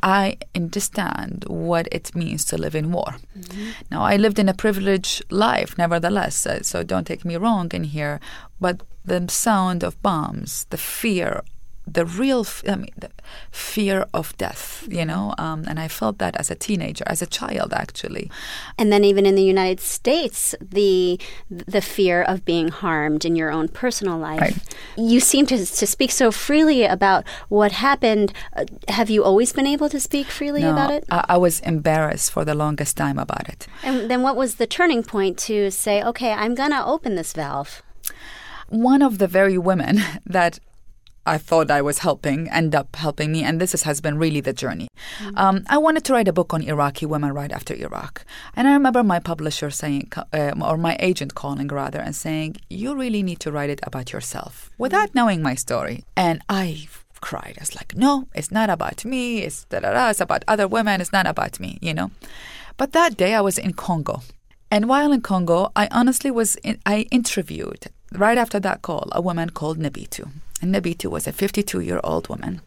I 0.03 0.39
understand 0.55 1.45
what 1.47 1.89
it 1.93 2.15
means 2.15 2.47
to 2.47 2.57
live 2.57 2.75
in 2.75 2.91
war. 2.91 3.17
Mm-hmm. 3.39 3.71
Now, 3.91 4.03
I 4.03 4.17
lived 4.17 4.39
in 4.39 4.49
a 4.49 4.55
privileged 4.55 5.31
life, 5.31 5.77
nevertheless, 5.77 6.47
so 6.63 6.83
don't 6.83 7.07
take 7.07 7.23
me 7.23 7.37
wrong 7.37 7.71
in 7.75 7.85
here, 7.85 8.19
but 8.59 8.81
the 9.05 9.27
sound 9.29 9.85
of 9.85 10.01
bombs, 10.03 10.67
the 10.71 10.79
fear 10.79 11.43
the 11.87 12.07
real 12.07 12.47
I 12.67 12.77
mean, 12.77 12.95
the 12.97 13.11
fear 13.51 14.07
of 14.15 14.37
death, 14.39 14.87
you 14.89 15.05
know, 15.05 15.35
um, 15.39 15.65
and 15.69 15.79
I 15.79 15.89
felt 15.89 16.19
that 16.19 16.35
as 16.37 16.51
a 16.51 16.55
teenager, 16.55 17.05
as 17.07 17.21
a 17.21 17.27
child, 17.27 17.73
actually. 17.73 18.31
And 18.79 18.91
then 18.91 19.05
even 19.05 19.27
in 19.27 19.35
the 19.35 19.43
United 19.43 19.81
States, 19.81 20.55
the 20.61 21.21
the 21.51 21.83
fear 21.83 22.23
of 22.23 22.45
being 22.45 22.69
harmed 22.69 23.25
in 23.25 23.37
your 23.37 23.51
own 23.51 23.69
personal 23.69 24.19
life. 24.19 24.41
Right. 24.41 24.57
You 24.97 25.21
seem 25.21 25.47
to 25.47 25.59
to 25.59 25.87
speak 25.87 26.11
so 26.11 26.31
freely 26.33 26.85
about 26.85 27.25
what 27.49 27.73
happened. 27.73 28.33
Uh, 28.57 28.65
have 28.89 29.11
you 29.11 29.23
always 29.23 29.53
been 29.53 29.67
able 29.67 29.89
to 29.91 30.01
speak 30.01 30.29
freely 30.29 30.63
no, 30.63 30.73
about 30.73 30.91
it? 30.91 31.05
I, 31.11 31.25
I 31.29 31.37
was 31.37 31.61
embarrassed 31.61 32.33
for 32.33 32.45
the 32.45 32.55
longest 32.55 32.97
time 32.97 33.19
about 33.19 33.49
it. 33.49 33.67
And 33.83 34.11
then, 34.11 34.23
what 34.23 34.37
was 34.37 34.55
the 34.55 34.67
turning 34.67 35.03
point 35.03 35.39
to 35.41 35.71
say, 35.71 36.03
okay, 36.03 36.33
I'm 36.33 36.55
going 36.55 36.71
to 36.71 36.85
open 36.85 37.15
this 37.15 37.33
valve? 37.35 37.83
One 38.69 39.03
of 39.03 39.19
the 39.19 39.27
very 39.29 39.59
women 39.59 40.01
that 40.27 40.59
I 41.27 41.39
thought 41.39 41.71
I 41.71 41.83
was 41.83 41.99
helping 41.99 42.51
end 42.51 42.75
up 42.75 42.97
helping 42.97 43.33
me, 43.33 43.43
and 43.43 43.61
this 43.61 43.75
is, 43.75 43.83
has 43.85 44.01
been 44.01 44.19
really 44.19 44.41
the 44.41 44.53
journey. 44.53 44.89
Mm-hmm. 45.19 45.39
Um, 45.39 45.65
I 45.69 45.79
wanted 45.79 46.05
to 46.05 46.13
write 46.13 46.29
a 46.29 46.33
book 46.33 46.53
on 46.53 46.63
Iraqi 46.63 47.07
women 47.07 47.33
right 47.33 47.53
after 47.53 47.75
Iraq, 47.75 48.25
and 48.57 48.69
I 48.69 48.73
remember 48.73 49.03
my 49.03 49.21
publisher 49.21 49.71
saying, 49.71 50.13
uh, 50.33 50.53
or 50.61 50.77
my 50.77 50.97
agent 51.01 51.35
calling 51.35 51.69
rather, 51.69 52.01
and 52.01 52.15
saying, 52.15 52.57
"You 52.69 52.95
really 52.95 53.23
need 53.23 53.41
to 53.41 53.53
write 53.53 53.71
it 53.71 53.81
about 53.83 54.13
yourself," 54.13 54.71
without 54.79 55.09
mm-hmm. 55.09 55.19
knowing 55.19 55.43
my 55.43 55.55
story. 55.55 56.05
And 56.17 56.43
I 56.49 56.89
cried. 57.21 57.55
I 57.57 57.63
was 57.63 57.75
like, 57.75 57.97
no, 57.97 58.29
it's 58.35 58.51
not 58.51 58.69
about 58.69 59.05
me. 59.05 59.43
It's 59.43 59.65
da 59.65 59.81
da 59.81 59.93
da. 59.93 60.11
It's 60.11 60.21
about 60.21 60.45
other 60.47 60.69
women. 60.69 61.01
It's 61.01 61.13
not 61.13 61.27
about 61.27 61.59
me, 61.59 61.79
you 61.81 61.95
know. 61.95 62.11
But 62.77 62.93
that 62.93 63.17
day 63.17 63.33
I 63.35 63.41
was 63.41 63.57
in 63.57 63.73
Congo, 63.73 64.23
and 64.71 64.89
while 64.89 65.13
in 65.13 65.23
Congo, 65.23 65.71
I 65.75 65.89
honestly 65.91 66.31
was 66.31 66.57
in, 66.57 66.81
I 66.85 67.07
interviewed 67.11 67.87
right 68.15 68.39
after 68.39 68.61
that 68.61 68.83
call 68.83 69.09
a 69.13 69.21
woman 69.21 69.51
called 69.51 69.79
Nabitu, 69.79 70.31
and 70.61 70.75
Nabitu 70.75 71.11
was 71.11 71.27
a 71.27 71.33
52 71.33 71.81
year 71.81 72.01
old 72.05 72.29
woman, 72.29 72.61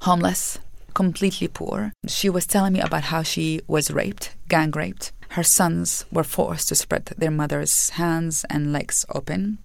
homeless, 0.00 0.58
completely 0.94 1.48
poor. 1.48 1.92
She 2.06 2.30
was 2.30 2.46
telling 2.46 2.72
me 2.72 2.80
about 2.80 3.04
how 3.04 3.22
she 3.22 3.60
was 3.66 3.90
raped, 3.90 4.34
gang 4.48 4.70
raped. 4.70 5.12
Her 5.30 5.42
sons 5.42 6.06
were 6.10 6.24
forced 6.24 6.68
to 6.68 6.74
spread 6.74 7.06
their 7.18 7.30
mother's 7.30 7.90
hands 7.90 8.44
and 8.48 8.72
legs 8.72 9.04
open. 9.14 9.58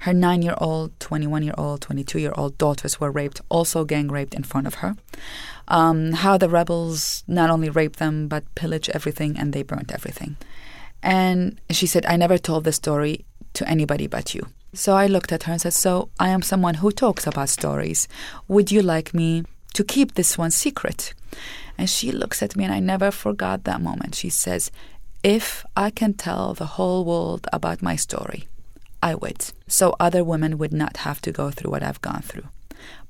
Her 0.00 0.12
nine 0.12 0.42
year 0.42 0.56
old, 0.58 0.98
21 0.98 1.44
year 1.44 1.54
old, 1.56 1.82
22 1.82 2.18
year 2.18 2.32
old 2.36 2.58
daughters 2.58 2.98
were 2.98 3.12
raped, 3.12 3.40
also 3.48 3.84
gang 3.84 4.08
raped 4.08 4.34
in 4.34 4.42
front 4.42 4.66
of 4.66 4.74
her. 4.76 4.96
Um, 5.68 6.12
how 6.12 6.36
the 6.38 6.48
rebels 6.48 7.22
not 7.28 7.50
only 7.50 7.70
raped 7.70 7.98
them, 7.98 8.26
but 8.26 8.52
pillaged 8.56 8.90
everything 8.90 9.38
and 9.38 9.52
they 9.52 9.62
burnt 9.62 9.92
everything. 9.92 10.36
And 11.02 11.60
she 11.70 11.86
said, 11.86 12.06
I 12.06 12.16
never 12.16 12.38
told 12.38 12.64
this 12.64 12.76
story 12.76 13.24
to 13.54 13.68
anybody 13.68 14.06
but 14.06 14.34
you. 14.34 14.46
So 14.74 14.94
I 14.94 15.06
looked 15.06 15.32
at 15.32 15.42
her 15.42 15.52
and 15.52 15.60
said, 15.60 15.74
So 15.74 16.08
I 16.18 16.30
am 16.30 16.40
someone 16.40 16.74
who 16.74 16.90
talks 16.90 17.26
about 17.26 17.50
stories. 17.50 18.08
Would 18.48 18.72
you 18.72 18.80
like 18.80 19.12
me 19.12 19.44
to 19.74 19.84
keep 19.84 20.14
this 20.14 20.38
one 20.38 20.50
secret? 20.50 21.12
And 21.76 21.90
she 21.90 22.10
looks 22.10 22.42
at 22.42 22.56
me, 22.56 22.64
and 22.64 22.72
I 22.72 22.80
never 22.80 23.10
forgot 23.10 23.64
that 23.64 23.82
moment. 23.82 24.14
She 24.14 24.30
says, 24.30 24.70
If 25.22 25.66
I 25.76 25.90
can 25.90 26.14
tell 26.14 26.54
the 26.54 26.64
whole 26.76 27.04
world 27.04 27.46
about 27.52 27.82
my 27.82 27.96
story, 27.96 28.48
I 29.02 29.14
would. 29.14 29.44
So 29.68 29.94
other 30.00 30.24
women 30.24 30.56
would 30.56 30.72
not 30.72 30.98
have 30.98 31.20
to 31.22 31.32
go 31.32 31.50
through 31.50 31.70
what 31.70 31.82
I've 31.82 32.00
gone 32.00 32.22
through. 32.22 32.48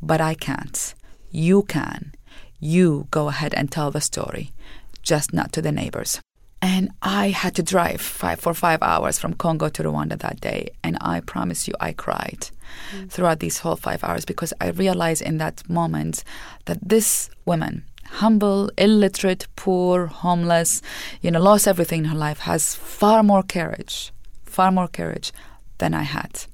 But 0.00 0.20
I 0.20 0.34
can't. 0.34 0.94
You 1.30 1.62
can. 1.62 2.12
You 2.58 3.06
go 3.10 3.28
ahead 3.28 3.54
and 3.54 3.70
tell 3.70 3.90
the 3.92 4.00
story, 4.00 4.50
just 5.02 5.32
not 5.32 5.52
to 5.52 5.62
the 5.62 5.72
neighbors. 5.72 6.20
And 6.62 6.92
I 7.02 7.30
had 7.30 7.56
to 7.56 7.62
drive 7.62 8.00
five 8.00 8.38
for 8.38 8.54
five 8.54 8.80
hours 8.82 9.18
from 9.18 9.34
Congo 9.34 9.68
to 9.70 9.82
Rwanda 9.82 10.16
that 10.20 10.40
day. 10.40 10.68
And 10.84 10.96
I 11.00 11.18
promise 11.18 11.66
you, 11.66 11.74
I 11.80 11.92
cried 11.92 12.50
mm. 12.94 13.10
throughout 13.10 13.40
these 13.40 13.58
whole 13.58 13.74
five 13.74 14.04
hours 14.04 14.24
because 14.24 14.54
I 14.60 14.68
realized 14.68 15.22
in 15.22 15.38
that 15.38 15.68
moment 15.68 16.22
that 16.66 16.78
this 16.80 17.28
woman, 17.44 17.84
humble, 18.04 18.70
illiterate, 18.78 19.48
poor, 19.56 20.06
homeless, 20.06 20.82
you 21.20 21.32
know, 21.32 21.40
lost 21.40 21.66
everything 21.66 22.04
in 22.04 22.10
her 22.10 22.16
life, 22.16 22.38
has 22.38 22.76
far 22.76 23.24
more 23.24 23.42
courage, 23.42 24.12
far 24.44 24.70
more 24.70 24.88
courage 24.88 25.32
than 25.78 25.94
I 25.94 26.04
had. 26.04 26.44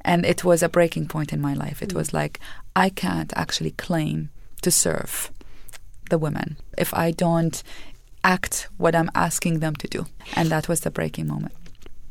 And 0.00 0.26
it 0.26 0.42
was 0.42 0.64
a 0.64 0.68
breaking 0.68 1.06
point 1.06 1.32
in 1.32 1.40
my 1.40 1.54
life. 1.54 1.80
It 1.80 1.90
mm. 1.90 1.94
was 1.96 2.12
like, 2.12 2.40
I 2.74 2.88
can't 2.88 3.32
actually 3.36 3.70
claim 3.70 4.30
to 4.62 4.72
serve 4.72 5.30
the 6.10 6.18
women 6.18 6.56
if 6.76 6.92
I 6.92 7.12
don't 7.12 7.62
act 8.24 8.68
what 8.76 8.96
I'm 8.96 9.10
asking 9.14 9.60
them 9.60 9.76
to 9.76 9.86
do. 9.86 10.06
And 10.34 10.48
that 10.50 10.68
was 10.68 10.80
the 10.80 10.90
breaking 10.90 11.28
moment. 11.28 11.54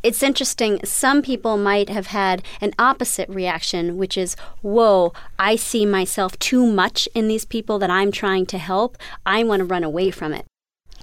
It's 0.04 0.22
interesting. 0.22 0.80
Some 0.84 1.22
people 1.22 1.58
might 1.58 1.90
have 1.90 2.08
had 2.08 2.44
an 2.60 2.74
opposite 2.78 3.30
reaction, 3.30 3.98
which 3.98 4.18
is, 4.18 4.36
whoa, 4.62 5.14
I 5.40 5.56
see 5.56 5.86
myself 5.86 6.38
too 6.40 6.66
much 6.66 7.08
in 7.16 7.30
these 7.30 7.46
people 7.46 7.80
that 7.80 7.90
I'm 7.90 8.12
trying 8.12 8.46
to 8.48 8.58
help. 8.58 8.98
I 9.26 9.44
want 9.44 9.62
to 9.62 9.66
run 9.66 9.84
away 9.84 10.12
from 10.12 10.34
it. 10.34 10.46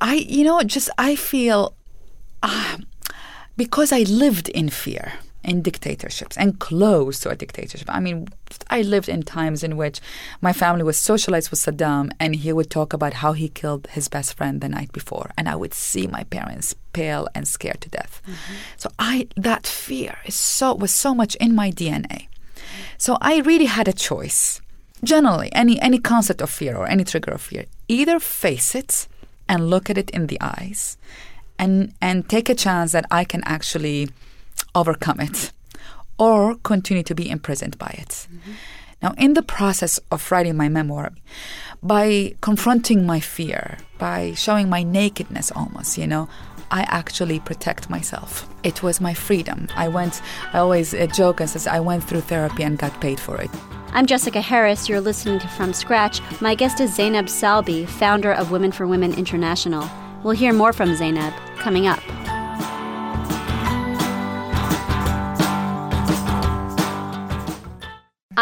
I, 0.02 0.16
you 0.16 0.44
know, 0.44 0.62
just 0.62 0.90
I 0.98 1.16
feel 1.16 1.74
uh, 2.42 2.76
because 3.56 3.90
I 3.90 4.00
lived 4.00 4.50
in 4.50 4.68
fear 4.68 5.14
in 5.42 5.62
dictatorships 5.62 6.36
and 6.36 6.58
close 6.58 7.20
to 7.20 7.30
a 7.30 7.36
dictatorship. 7.36 7.88
I 7.90 8.00
mean, 8.00 8.28
I 8.68 8.82
lived 8.82 9.08
in 9.08 9.22
times 9.22 9.62
in 9.62 9.76
which 9.76 10.00
my 10.40 10.52
family 10.52 10.82
was 10.82 10.98
socialized 10.98 11.50
with 11.50 11.60
Saddam, 11.60 12.10
and 12.20 12.36
he 12.36 12.52
would 12.52 12.70
talk 12.70 12.92
about 12.92 13.14
how 13.14 13.32
he 13.32 13.48
killed 13.48 13.88
his 13.92 14.08
best 14.08 14.34
friend 14.34 14.60
the 14.60 14.68
night 14.68 14.92
before, 14.92 15.30
and 15.38 15.48
I 15.48 15.56
would 15.56 15.74
see 15.74 16.06
my 16.06 16.24
parents 16.24 16.74
pale 16.92 17.28
and 17.34 17.46
scared 17.48 17.80
to 17.82 17.88
death. 17.88 18.20
Mm-hmm. 18.24 18.54
So 18.76 18.90
I 18.98 19.28
that 19.36 19.66
fear 19.66 20.18
is 20.26 20.34
so 20.34 20.74
was 20.74 20.92
so 20.92 21.14
much 21.14 21.34
in 21.36 21.54
my 21.54 21.70
DNA. 21.70 22.28
So 22.98 23.16
I 23.20 23.40
really 23.40 23.66
had 23.66 23.88
a 23.88 23.92
choice. 23.92 24.60
Generally, 25.02 25.50
any 25.54 25.80
any 25.80 25.98
concept 25.98 26.42
of 26.42 26.50
fear 26.50 26.76
or 26.76 26.86
any 26.86 27.04
trigger 27.04 27.32
of 27.32 27.40
fear, 27.40 27.64
either 27.88 28.20
face 28.20 28.74
it 28.74 29.08
and 29.48 29.70
look 29.70 29.88
at 29.88 29.96
it 29.96 30.10
in 30.10 30.26
the 30.26 30.38
eyes, 30.40 30.98
and 31.58 31.94
and 32.02 32.28
take 32.28 32.50
a 32.50 32.54
chance 32.54 32.92
that 32.92 33.06
I 33.10 33.24
can 33.24 33.42
actually 33.44 34.10
overcome 34.74 35.20
it 35.20 35.52
or 36.18 36.56
continue 36.56 37.02
to 37.02 37.14
be 37.14 37.30
imprisoned 37.30 37.78
by 37.78 37.94
it. 37.98 38.28
Mm-hmm. 38.32 38.52
Now, 39.02 39.14
in 39.16 39.32
the 39.32 39.42
process 39.42 39.98
of 40.10 40.30
writing 40.30 40.56
my 40.56 40.68
memoir, 40.68 41.12
by 41.82 42.34
confronting 42.42 43.06
my 43.06 43.18
fear, 43.18 43.78
by 43.98 44.34
showing 44.34 44.68
my 44.68 44.82
nakedness 44.82 45.50
almost, 45.52 45.96
you 45.96 46.06
know, 46.06 46.28
I 46.70 46.82
actually 46.82 47.40
protect 47.40 47.90
myself. 47.90 48.48
It 48.62 48.82
was 48.82 49.00
my 49.00 49.14
freedom. 49.14 49.68
I 49.74 49.88
went, 49.88 50.20
I 50.52 50.58
always 50.58 50.94
uh, 50.94 51.06
joke 51.06 51.40
and 51.40 51.48
says, 51.48 51.66
I 51.66 51.80
went 51.80 52.04
through 52.04 52.20
therapy 52.20 52.62
and 52.62 52.78
got 52.78 53.00
paid 53.00 53.18
for 53.18 53.40
it. 53.40 53.50
I'm 53.92 54.06
Jessica 54.06 54.40
Harris. 54.40 54.88
You're 54.88 55.00
listening 55.00 55.40
to 55.40 55.48
From 55.48 55.72
Scratch. 55.72 56.20
My 56.40 56.54
guest 56.54 56.80
is 56.80 56.94
Zainab 56.94 57.26
Salbi, 57.26 57.88
founder 57.88 58.32
of 58.32 58.52
Women 58.52 58.70
for 58.70 58.86
Women 58.86 59.14
International. 59.14 59.88
We'll 60.22 60.36
hear 60.36 60.52
more 60.52 60.72
from 60.72 60.94
Zainab 60.94 61.34
coming 61.56 61.86
up. 61.88 62.00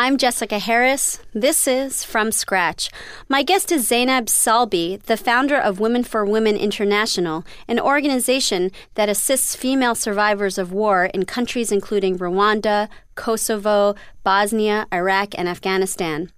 I'm 0.00 0.17
Jessica 0.17 0.61
Harris. 0.61 1.19
This 1.35 1.67
is 1.67 2.05
From 2.05 2.31
Scratch. 2.31 2.88
My 3.28 3.43
guest 3.43 3.73
is 3.73 3.88
Zainab 3.88 4.26
Salbi, 4.26 5.02
the 5.02 5.17
founder 5.17 5.59
of 5.59 5.81
Women 5.81 6.05
for 6.05 6.25
Women 6.25 6.57
International, 6.57 7.45
an 7.67 7.81
organization 7.81 8.71
that 8.95 9.09
assists 9.09 9.57
female 9.57 9.97
survivors 9.97 10.57
of 10.57 10.71
war 10.71 11.07
in 11.07 11.25
countries 11.25 11.73
including 11.73 12.17
Rwanda, 12.17 12.88
Kosovo, 13.17 13.97
Bosnia, 14.23 14.87
Iraq, 14.95 15.37
and 15.37 15.49
Afghanistan. 15.49 16.31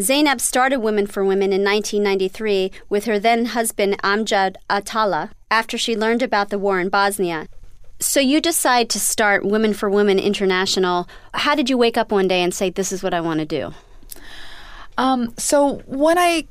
Zainab 0.00 0.40
started 0.40 0.80
Women 0.80 1.06
for 1.06 1.24
Women 1.24 1.52
in 1.52 1.62
1993 1.62 2.72
with 2.88 3.04
her 3.04 3.20
then 3.20 3.44
husband 3.44 3.96
Amjad 4.02 4.56
Atallah 4.68 5.30
after 5.52 5.78
she 5.78 5.96
learned 5.96 6.22
about 6.24 6.50
the 6.50 6.58
war 6.58 6.80
in 6.80 6.88
Bosnia. 6.88 7.46
So 8.04 8.20
you 8.20 8.40
decide 8.40 8.90
to 8.90 9.00
start 9.00 9.44
Women 9.44 9.72
for 9.72 9.88
Women 9.88 10.18
International. 10.18 11.08
How 11.32 11.54
did 11.54 11.70
you 11.70 11.78
wake 11.78 11.96
up 11.96 12.12
one 12.12 12.28
day 12.28 12.42
and 12.42 12.54
say, 12.54 12.70
"This 12.70 12.92
is 12.92 13.02
what 13.02 13.14
I 13.14 13.20
want 13.20 13.40
to 13.40 13.46
do"? 13.46 13.72
Um, 14.96 15.34
so 15.36 15.82
when 15.86 16.18
I 16.18 16.46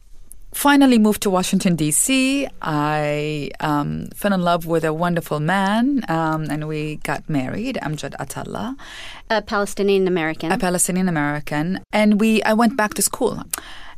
finally 0.54 1.00
moved 1.00 1.22
to 1.22 1.30
Washington 1.30 1.76
D.C., 1.76 2.48
I 2.62 3.50
um, 3.60 4.08
fell 4.16 4.34
in 4.34 4.42
love 4.42 4.66
with 4.66 4.84
a 4.84 4.94
wonderful 4.94 5.40
man, 5.40 6.04
um, 6.10 6.50
and 6.50 6.68
we 6.68 6.98
got 6.98 7.30
married. 7.30 7.78
Amjad 7.82 8.14
Atallah, 8.20 8.76
a 9.30 9.42
Palestinian 9.42 10.08
American, 10.08 10.52
a 10.52 10.58
Palestinian 10.58 11.08
American, 11.08 11.80
and 11.94 12.20
we. 12.20 12.42
I 12.44 12.54
went 12.54 12.76
back 12.76 12.96
to 12.96 13.02
school. 13.02 13.44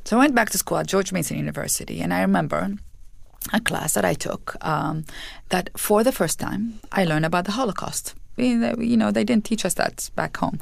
So 0.04 0.18
I 0.18 0.20
went 0.20 0.36
back 0.36 0.50
to 0.52 0.58
school 0.60 0.78
at 0.78 0.88
George 0.88 1.12
Mason 1.12 1.38
University, 1.38 2.02
and 2.02 2.14
I 2.14 2.22
remember 2.22 2.76
a 3.54 3.60
class 3.60 3.94
that 3.94 4.06
I 4.06 4.14
took 4.14 4.56
um, 4.62 5.06
that 5.50 5.70
for 5.78 6.04
the 6.04 6.12
first 6.12 6.40
time 6.40 6.80
I 6.92 7.06
learned 7.06 7.26
about 7.26 7.46
the 7.46 7.52
Holocaust. 7.52 8.16
You 8.38 8.98
know, 8.98 9.12
they 9.12 9.24
didn't 9.24 9.46
teach 9.46 9.64
us 9.64 9.76
that 9.76 10.10
back 10.16 10.38
home. 10.38 10.60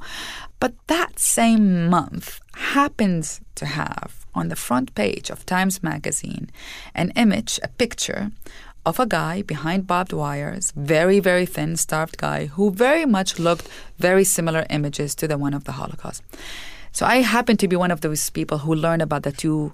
But 0.60 0.74
that 0.88 1.18
same 1.18 1.88
month 1.90 2.40
happens 2.54 3.42
to 3.56 3.66
have 3.66 4.26
on 4.36 4.50
the 4.50 4.56
front 4.56 4.94
page 4.96 5.30
of 5.30 5.46
Times 5.46 5.82
Magazine 5.82 6.50
an 6.94 7.12
image, 7.16 7.60
a 7.64 7.68
picture 7.68 8.32
of 8.86 9.00
a 9.00 9.06
guy 9.06 9.42
behind 9.42 9.88
barbed 9.88 10.14
wires, 10.14 10.72
very, 10.76 11.20
very 11.20 11.46
thin, 11.46 11.78
starved 11.78 12.18
guy, 12.18 12.48
who 12.48 12.70
very 12.72 13.06
much 13.06 13.40
looked 13.40 13.68
very 13.98 14.24
similar 14.24 14.66
images 14.70 15.16
to 15.16 15.28
the 15.28 15.38
one 15.38 15.54
of 15.54 15.64
the 15.64 15.74
Holocaust. 15.74 16.22
So 16.92 17.06
I 17.06 17.18
happen 17.18 17.58
to 17.58 17.68
be 17.68 17.76
one 17.76 17.92
of 17.92 18.02
those 18.02 18.30
people 18.30 18.60
who 18.60 18.76
learned 18.76 19.02
about 19.02 19.24
the 19.24 19.32
two 19.32 19.74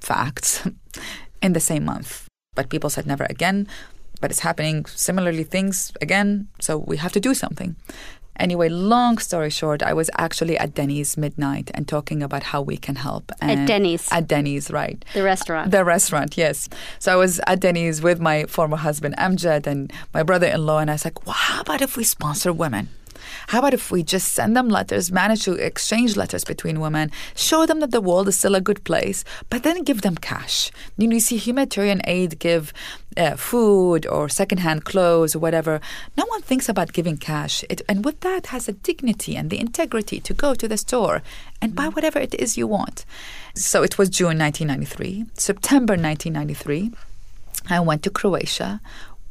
facts 0.00 0.68
in 1.42 1.52
the 1.52 1.60
same 1.60 1.84
month. 1.84 2.29
But 2.54 2.68
people 2.68 2.90
said 2.90 3.06
never 3.06 3.26
again. 3.30 3.68
But 4.20 4.30
it's 4.30 4.40
happening 4.40 4.84
similarly 4.86 5.44
things 5.44 5.92
again, 6.02 6.48
so 6.60 6.76
we 6.76 6.98
have 6.98 7.12
to 7.12 7.20
do 7.20 7.32
something. 7.32 7.76
Anyway, 8.36 8.68
long 8.68 9.18
story 9.18 9.50
short, 9.50 9.82
I 9.82 9.92
was 9.92 10.10
actually 10.16 10.58
at 10.58 10.74
Denny's 10.74 11.16
midnight 11.16 11.70
and 11.74 11.86
talking 11.86 12.22
about 12.22 12.42
how 12.42 12.60
we 12.60 12.76
can 12.76 12.96
help. 12.96 13.32
And 13.40 13.60
at 13.60 13.66
Denny's. 13.66 14.08
At 14.10 14.28
Denny's, 14.28 14.70
right. 14.70 15.02
The 15.14 15.22
restaurant. 15.22 15.70
The 15.70 15.84
restaurant, 15.84 16.36
yes. 16.36 16.68
So 16.98 17.12
I 17.12 17.16
was 17.16 17.40
at 17.46 17.60
Denny's 17.60 18.02
with 18.02 18.20
my 18.20 18.44
former 18.44 18.76
husband 18.76 19.14
Amjad 19.16 19.66
and 19.66 19.92
my 20.12 20.22
brother-in-law, 20.22 20.78
and 20.78 20.90
I 20.90 20.94
was 20.94 21.04
like, 21.04 21.26
well, 21.26 21.34
how 21.34 21.60
about 21.62 21.82
if 21.82 21.96
we 21.96 22.04
sponsor 22.04 22.52
women? 22.52 22.88
How 23.50 23.58
about 23.58 23.74
if 23.74 23.90
we 23.90 24.04
just 24.04 24.32
send 24.32 24.56
them 24.56 24.68
letters, 24.68 25.10
manage 25.10 25.42
to 25.42 25.54
exchange 25.54 26.16
letters 26.16 26.44
between 26.44 26.78
women, 26.78 27.10
show 27.34 27.66
them 27.66 27.80
that 27.80 27.90
the 27.90 28.00
world 28.00 28.28
is 28.28 28.36
still 28.36 28.54
a 28.54 28.60
good 28.60 28.84
place, 28.84 29.24
but 29.48 29.64
then 29.64 29.82
give 29.82 30.02
them 30.02 30.14
cash. 30.14 30.70
You 30.96 31.08
know, 31.08 31.14
you 31.14 31.20
see 31.20 31.36
humanitarian 31.36 32.00
aid 32.04 32.38
give 32.38 32.72
uh, 33.16 33.34
food 33.34 34.06
or 34.06 34.28
secondhand 34.28 34.84
clothes 34.84 35.34
or 35.34 35.40
whatever. 35.40 35.80
No 36.16 36.26
one 36.26 36.42
thinks 36.42 36.68
about 36.68 36.92
giving 36.92 37.16
cash. 37.16 37.64
It, 37.68 37.82
and 37.88 38.04
with 38.04 38.20
that 38.20 38.46
has 38.54 38.68
a 38.68 38.72
dignity 38.72 39.34
and 39.34 39.50
the 39.50 39.58
integrity 39.58 40.20
to 40.20 40.32
go 40.32 40.54
to 40.54 40.68
the 40.68 40.76
store 40.76 41.20
and 41.60 41.74
buy 41.74 41.88
whatever 41.88 42.20
it 42.20 42.36
is 42.36 42.56
you 42.56 42.68
want. 42.68 43.04
So 43.56 43.82
it 43.82 43.98
was 43.98 44.10
June 44.10 44.38
1993. 44.38 45.24
September 45.34 45.94
1993, 45.94 46.92
I 47.68 47.80
went 47.80 48.04
to 48.04 48.10
Croatia 48.10 48.80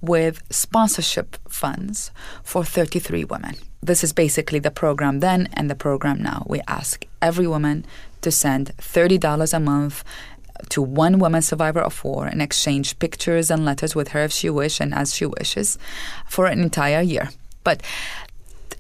with 0.02 0.42
sponsorship 0.50 1.38
funds 1.48 2.12
for 2.44 2.64
33 2.64 3.26
women. 3.26 3.56
This 3.82 4.04
is 4.04 4.14
basically 4.14 4.60
the 4.60 4.72
program 4.72 5.20
then 5.20 5.50
and 5.54 5.70
the 5.70 5.76
program 5.76 6.22
now. 6.22 6.46
We 6.48 6.62
ask 6.68 7.06
every 7.22 7.48
woman 7.48 7.86
to 8.22 8.32
send 8.32 8.76
$30 8.78 9.54
a 9.54 9.60
month 9.60 10.04
to 10.70 10.82
one 10.82 11.20
woman 11.20 11.42
survivor 11.42 11.80
of 11.80 12.04
war 12.04 12.26
and 12.26 12.42
exchange 12.42 13.00
pictures 13.00 13.50
and 13.50 13.64
letters 13.64 13.96
with 13.96 14.10
her 14.10 14.24
if 14.24 14.32
she 14.32 14.50
wishes 14.50 14.82
and 14.82 14.94
as 14.94 15.16
she 15.16 15.26
wishes 15.26 15.78
for 16.28 16.48
an 16.48 16.60
entire 16.60 17.02
year. 17.02 17.30
But 17.64 17.82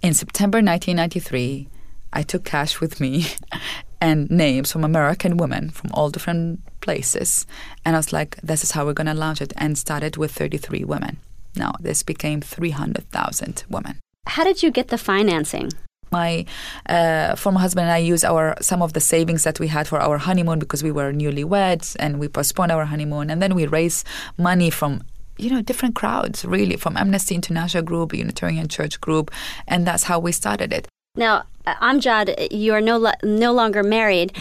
in 0.01 0.13
September 0.13 0.57
1993, 0.57 1.67
I 2.11 2.23
took 2.23 2.43
cash 2.43 2.81
with 2.81 2.99
me 2.99 3.27
and 4.01 4.29
names 4.29 4.71
from 4.71 4.83
American 4.83 5.37
women 5.37 5.69
from 5.69 5.91
all 5.93 6.09
different 6.09 6.61
places. 6.81 7.45
And 7.85 7.95
I 7.95 7.99
was 7.99 8.13
like, 8.13 8.37
this 8.41 8.63
is 8.63 8.71
how 8.71 8.85
we're 8.85 8.93
going 8.93 9.07
to 9.07 9.13
launch 9.13 9.41
it. 9.41 9.53
And 9.57 9.77
started 9.77 10.17
with 10.17 10.31
33 10.31 10.83
women. 10.85 11.19
Now, 11.55 11.73
this 11.79 12.03
became 12.03 12.41
300,000 12.41 13.63
women. 13.69 13.99
How 14.27 14.43
did 14.43 14.63
you 14.63 14.71
get 14.71 14.89
the 14.89 14.97
financing? 14.97 15.71
My 16.11 16.45
uh, 16.87 17.35
former 17.35 17.59
husband 17.59 17.83
and 17.83 17.91
I 17.91 17.97
used 17.97 18.25
our 18.25 18.55
some 18.61 18.81
of 18.81 18.93
the 18.93 18.99
savings 18.99 19.43
that 19.43 19.59
we 19.59 19.67
had 19.67 19.87
for 19.87 19.99
our 19.99 20.17
honeymoon 20.17 20.57
because 20.57 20.81
we 20.81 20.91
were 20.91 21.13
newlyweds 21.13 21.95
and 21.99 22.19
we 22.19 22.27
postponed 22.27 22.71
our 22.71 22.85
honeymoon 22.85 23.29
and 23.29 23.41
then 23.43 23.53
we 23.53 23.67
raised 23.67 24.07
money 24.35 24.71
from 24.71 25.03
you 25.37 25.51
know 25.51 25.61
different 25.61 25.93
crowds 25.93 26.45
really 26.45 26.77
from 26.77 26.97
Amnesty 26.97 27.35
International 27.35 27.83
Group, 27.83 28.15
Unitarian 28.15 28.67
Church 28.67 28.99
Group, 28.99 29.29
and 29.67 29.85
that's 29.85 30.03
how 30.03 30.19
we 30.19 30.31
started 30.31 30.73
it. 30.73 30.87
Now, 31.19 31.43
uh, 31.67 31.75
Amjad, 31.81 32.47
you 32.49 32.73
are 32.73 32.79
no 32.79 32.97
lo- 32.97 33.11
no 33.23 33.51
longer 33.51 33.83
married, 33.83 34.31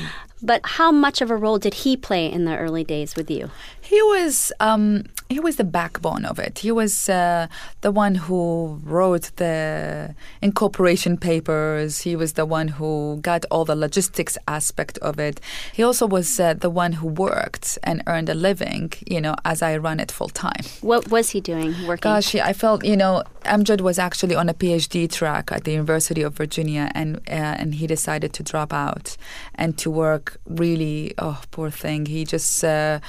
but 0.41 0.61
how 0.79 0.93
much 0.93 1.21
of 1.21 1.29
a 1.29 1.35
role 1.37 1.59
did 1.59 1.75
he 1.83 1.97
play 1.97 2.31
in 2.31 2.45
the 2.45 2.57
early 2.57 2.85
days 2.85 3.17
with 3.17 3.29
you? 3.29 3.51
He 3.89 4.03
was 4.03 4.53
um, 4.61 5.05
he 5.31 5.41
was 5.41 5.57
the 5.57 5.65
backbone 5.65 6.25
of 6.25 6.39
it. 6.39 6.59
He 6.59 6.71
was 6.71 7.09
uh, 7.09 7.49
the 7.83 7.91
one 7.91 8.15
who 8.15 8.81
wrote 8.85 9.31
the 9.37 10.15
incorporation 10.41 11.17
papers. 11.17 12.01
He 12.01 12.17
was 12.17 12.35
the 12.35 12.47
one 12.47 12.69
who 12.69 13.19
got 13.23 13.45
all 13.51 13.65
the 13.65 13.77
logistics 13.77 14.39
aspect 14.47 14.99
of 14.99 15.19
it. 15.19 15.41
He 15.73 15.83
also 15.83 16.07
was 16.07 16.41
uh, 16.41 16.55
the 16.55 16.71
one 16.71 16.93
who 16.93 17.09
worked 17.09 17.79
and 17.83 18.03
earned 18.07 18.29
a 18.29 18.35
living, 18.35 18.93
you 19.07 19.21
know, 19.21 19.35
as 19.45 19.63
I 19.63 19.77
run 19.77 20.01
it 20.01 20.11
full 20.11 20.29
time. 20.29 20.65
What 20.81 21.11
was 21.11 21.31
he 21.31 21.41
doing 21.41 21.75
working? 21.87 22.11
Gosh, 22.11 22.35
I 22.35 22.53
felt, 22.53 22.85
you 22.85 22.97
know, 22.97 23.23
Amjad 23.45 23.81
was 23.81 23.99
actually 23.99 24.35
on 24.35 24.49
a 24.49 24.55
PhD 24.55 25.11
track 25.11 25.53
at 25.53 25.65
the 25.65 25.73
University 25.73 26.23
of 26.23 26.35
Virginia 26.35 26.91
and 26.95 27.17
uh, 27.29 27.57
and 27.61 27.75
he 27.75 27.87
decided 27.87 28.33
to 28.35 28.43
drop 28.43 28.73
out 28.73 29.17
and 29.55 29.77
to 29.79 29.91
work 29.91 30.39
really, 30.47 31.15
oh, 31.19 31.41
poor 31.51 31.71
thing. 31.71 32.07
He 32.07 32.25
just 32.25 32.65
uh, 32.65 33.01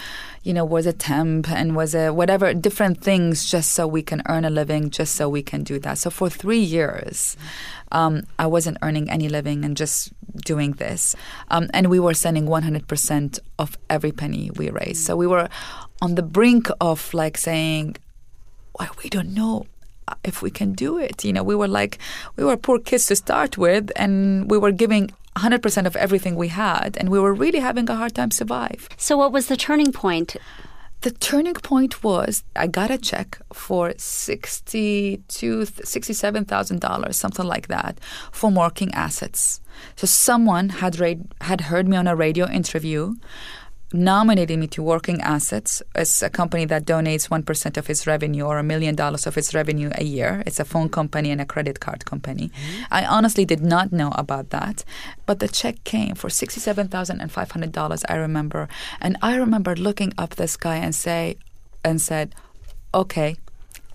you 0.43 0.53
know, 0.53 0.63
was 0.63 0.86
a 0.86 0.93
temp 0.93 1.50
and 1.50 1.75
was 1.75 1.93
a 1.93 2.13
whatever, 2.13 2.53
different 2.53 3.01
things 3.01 3.50
just 3.50 3.72
so 3.72 3.88
we 3.88 4.01
can 4.01 4.22
earn 4.27 4.46
a 4.46 4.50
living, 4.50 4.89
just 4.89 5.15
so 5.15 5.27
we 5.27 5.43
can 5.43 5.63
do 5.63 5.79
that. 5.79 5.98
So 5.98 6.10
for 6.10 6.29
three 6.29 6.60
years, 6.60 7.36
um, 7.91 8.24
I 8.38 8.48
wasn't 8.48 8.77
earning 8.81 9.10
any 9.10 9.29
living 9.29 9.65
and 9.65 9.75
just 9.75 10.12
doing 10.46 10.74
this. 10.74 11.15
Um, 11.50 11.69
and 11.74 11.89
we 11.89 12.00
were 12.00 12.13
sending 12.13 12.46
100% 12.46 13.39
of 13.58 13.77
every 13.89 14.12
penny 14.12 14.51
we 14.55 14.69
raised. 14.69 15.05
So 15.05 15.15
we 15.15 15.27
were 15.27 15.50
on 16.01 16.15
the 16.15 16.24
brink 16.24 16.69
of 16.79 17.13
like 17.13 17.38
saying, 17.38 17.98
well, 18.79 18.89
we 19.03 19.10
don't 19.10 19.34
know 19.34 19.65
if 20.24 20.41
we 20.41 20.50
can 20.50 20.74
do 20.74 20.98
it. 20.98 21.24
You 21.25 21.34
know, 21.34 21.43
we 21.43 21.55
were 21.55 21.67
like, 21.67 22.00
we 22.36 22.43
were 22.43 22.58
poor 22.58 22.79
kids 22.79 23.05
to 23.08 23.15
start 23.15 23.58
with, 23.58 23.91
and 23.96 24.50
we 24.50 24.58
were 24.58 24.72
giving 24.72 25.12
100% 25.39 25.86
of 25.86 25.96
everything 25.96 26.36
we 26.36 26.50
had, 26.50 26.98
and 26.98 27.10
we 27.10 27.19
were 27.19 27.34
really 27.34 27.60
having 27.60 27.89
a 27.89 27.96
hard 27.96 28.15
time 28.15 28.31
survive. 28.31 28.89
So, 28.98 29.17
what 29.17 29.31
was 29.31 29.48
the 29.48 29.58
turning 29.58 29.91
point? 29.91 30.35
The 31.01 31.11
turning 31.11 31.53
point 31.53 32.03
was 32.03 32.44
I 32.57 32.68
got 32.68 32.92
a 32.92 32.98
check 32.98 33.40
for 33.53 33.94
sixty-two, 33.98 35.66
sixty-seven 35.66 36.44
thousand 36.44 36.81
dollars, 36.81 37.16
something 37.16 37.46
like 37.46 37.68
that, 37.70 38.00
from 38.33 38.53
working 38.53 38.94
assets. 38.94 39.61
So 39.96 40.05
someone 40.07 40.68
had 40.68 40.96
had 41.40 41.61
heard 41.61 41.87
me 41.87 41.96
on 41.96 42.07
a 42.07 42.18
radio 42.18 42.50
interview 42.50 43.16
nominated 43.94 44.60
me 44.60 44.68
to 44.68 44.84
Working 44.84 45.22
Assets. 45.22 45.82
It's 45.96 46.22
a 46.22 46.30
company 46.30 46.66
that 46.66 46.86
donates 46.86 47.30
1% 47.30 47.78
of 47.78 47.90
its 47.90 48.06
revenue 48.06 48.44
or 48.44 48.58
a 48.58 48.64
million 48.64 48.96
dollars 48.96 49.25
of 49.25 49.38
its 49.38 49.54
revenue 49.54 49.90
a 49.96 50.04
year. 50.04 50.44
It's 50.46 50.60
a 50.60 50.66
phone 50.66 50.90
company 50.90 51.32
and 51.32 51.42
a 51.42 51.46
credit 51.46 51.80
card 51.80 52.06
company. 52.06 52.50
Mm-hmm. 52.50 52.84
I 52.92 53.06
honestly 53.06 53.46
did 53.46 53.62
not 53.62 53.92
know 53.92 54.12
about 54.16 54.52
that, 54.52 54.84
but 55.25 55.40
the 55.40 55.48
check 55.48 55.84
came 55.84 56.16
for 56.16 56.30
$67,500, 56.30 58.04
I 58.08 58.16
remember. 58.16 58.68
And 59.02 59.18
I 59.22 59.36
remember 59.36 59.75
looking 59.75 60.14
up 60.18 60.36
this 60.36 60.56
guy 60.58 60.78
and 60.78 60.94
say 60.94 61.38
and 61.84 62.02
said, 62.02 62.36
"Okay, 62.94 63.38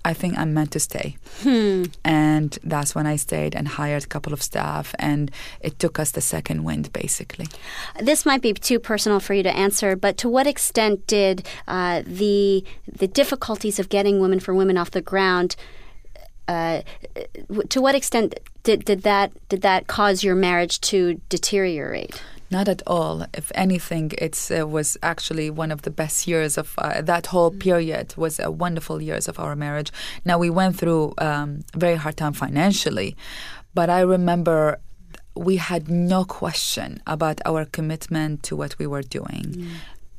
I 0.04 0.12
think 0.12 0.36
I'm 0.36 0.52
meant 0.52 0.72
to 0.72 0.80
stay. 0.80 1.16
Hmm. 1.42 1.84
And 2.04 2.58
that's 2.62 2.94
when 2.94 3.06
I 3.06 3.16
stayed 3.16 3.54
and 3.54 3.66
hired 3.66 4.04
a 4.04 4.06
couple 4.06 4.32
of 4.32 4.42
staff, 4.42 4.94
and 4.98 5.30
it 5.60 5.78
took 5.78 5.98
us 5.98 6.10
the 6.10 6.20
second 6.20 6.64
wind, 6.64 6.92
basically. 6.92 7.46
This 8.00 8.26
might 8.26 8.42
be 8.42 8.52
too 8.52 8.78
personal 8.78 9.20
for 9.20 9.34
you 9.34 9.42
to 9.42 9.56
answer, 9.56 9.96
but 9.96 10.16
to 10.18 10.28
what 10.28 10.46
extent 10.46 11.06
did 11.06 11.46
uh, 11.66 12.02
the 12.06 12.64
the 12.86 13.08
difficulties 13.08 13.78
of 13.78 13.88
getting 13.88 14.20
Women 14.20 14.40
for 14.40 14.54
Women 14.54 14.76
off 14.76 14.90
the 14.90 15.02
ground? 15.02 15.56
Uh, 16.46 16.82
to 17.70 17.80
what 17.80 17.94
extent 17.94 18.38
did, 18.64 18.84
did 18.84 19.02
that 19.02 19.32
did 19.48 19.62
that 19.62 19.86
cause 19.86 20.22
your 20.22 20.34
marriage 20.34 20.80
to 20.82 21.20
deteriorate? 21.30 22.22
Not 22.54 22.68
at 22.68 22.82
all. 22.86 23.26
If 23.40 23.50
anything, 23.66 24.12
it 24.26 24.36
uh, 24.56 24.66
was 24.76 24.88
actually 25.02 25.50
one 25.62 25.72
of 25.72 25.80
the 25.82 25.90
best 25.90 26.28
years 26.32 26.52
of 26.62 26.68
uh, 26.78 27.02
that 27.02 27.24
whole 27.32 27.50
mm. 27.50 27.58
period. 27.58 28.06
Was 28.16 28.38
a 28.38 28.50
wonderful 28.64 28.98
years 29.08 29.24
of 29.30 29.36
our 29.44 29.54
marriage. 29.56 29.90
Now 30.24 30.36
we 30.38 30.50
went 30.60 30.76
through 30.80 31.14
um, 31.18 31.48
a 31.74 31.78
very 31.86 31.96
hard 31.96 32.16
time 32.16 32.32
financially, 32.32 33.10
but 33.78 33.88
I 33.98 34.00
remember 34.16 34.78
we 35.48 35.56
had 35.56 35.88
no 35.88 36.20
question 36.24 37.02
about 37.08 37.40
our 37.44 37.64
commitment 37.76 38.44
to 38.44 38.52
what 38.60 38.78
we 38.78 38.86
were 38.86 39.02
doing. 39.18 39.46
Mm 39.48 39.66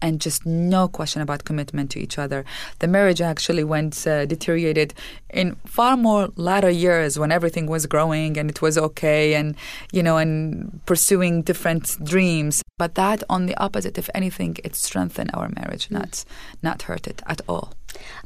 and 0.01 0.21
just 0.21 0.45
no 0.45 0.87
question 0.87 1.21
about 1.21 1.45
commitment 1.45 1.89
to 1.91 1.99
each 1.99 2.17
other. 2.17 2.45
The 2.79 2.87
marriage 2.87 3.21
actually 3.21 3.63
went 3.63 4.05
uh, 4.05 4.25
deteriorated 4.25 4.93
in 5.29 5.55
far 5.65 5.97
more 5.97 6.29
latter 6.35 6.69
years 6.69 7.17
when 7.17 7.31
everything 7.31 7.67
was 7.67 7.85
growing 7.85 8.37
and 8.37 8.49
it 8.49 8.61
was 8.61 8.77
okay 8.77 9.33
and 9.33 9.55
you 9.91 10.03
know 10.03 10.17
and 10.17 10.81
pursuing 10.85 11.41
different 11.41 12.03
dreams. 12.03 12.61
But 12.77 12.95
that 12.95 13.23
on 13.29 13.45
the 13.45 13.55
opposite, 13.57 13.97
if 13.97 14.09
anything, 14.13 14.57
it 14.63 14.75
strengthened 14.75 15.31
our 15.33 15.49
marriage, 15.55 15.89
not 15.89 16.25
not 16.61 16.83
hurt 16.83 17.07
it 17.07 17.21
at 17.25 17.41
all. 17.47 17.73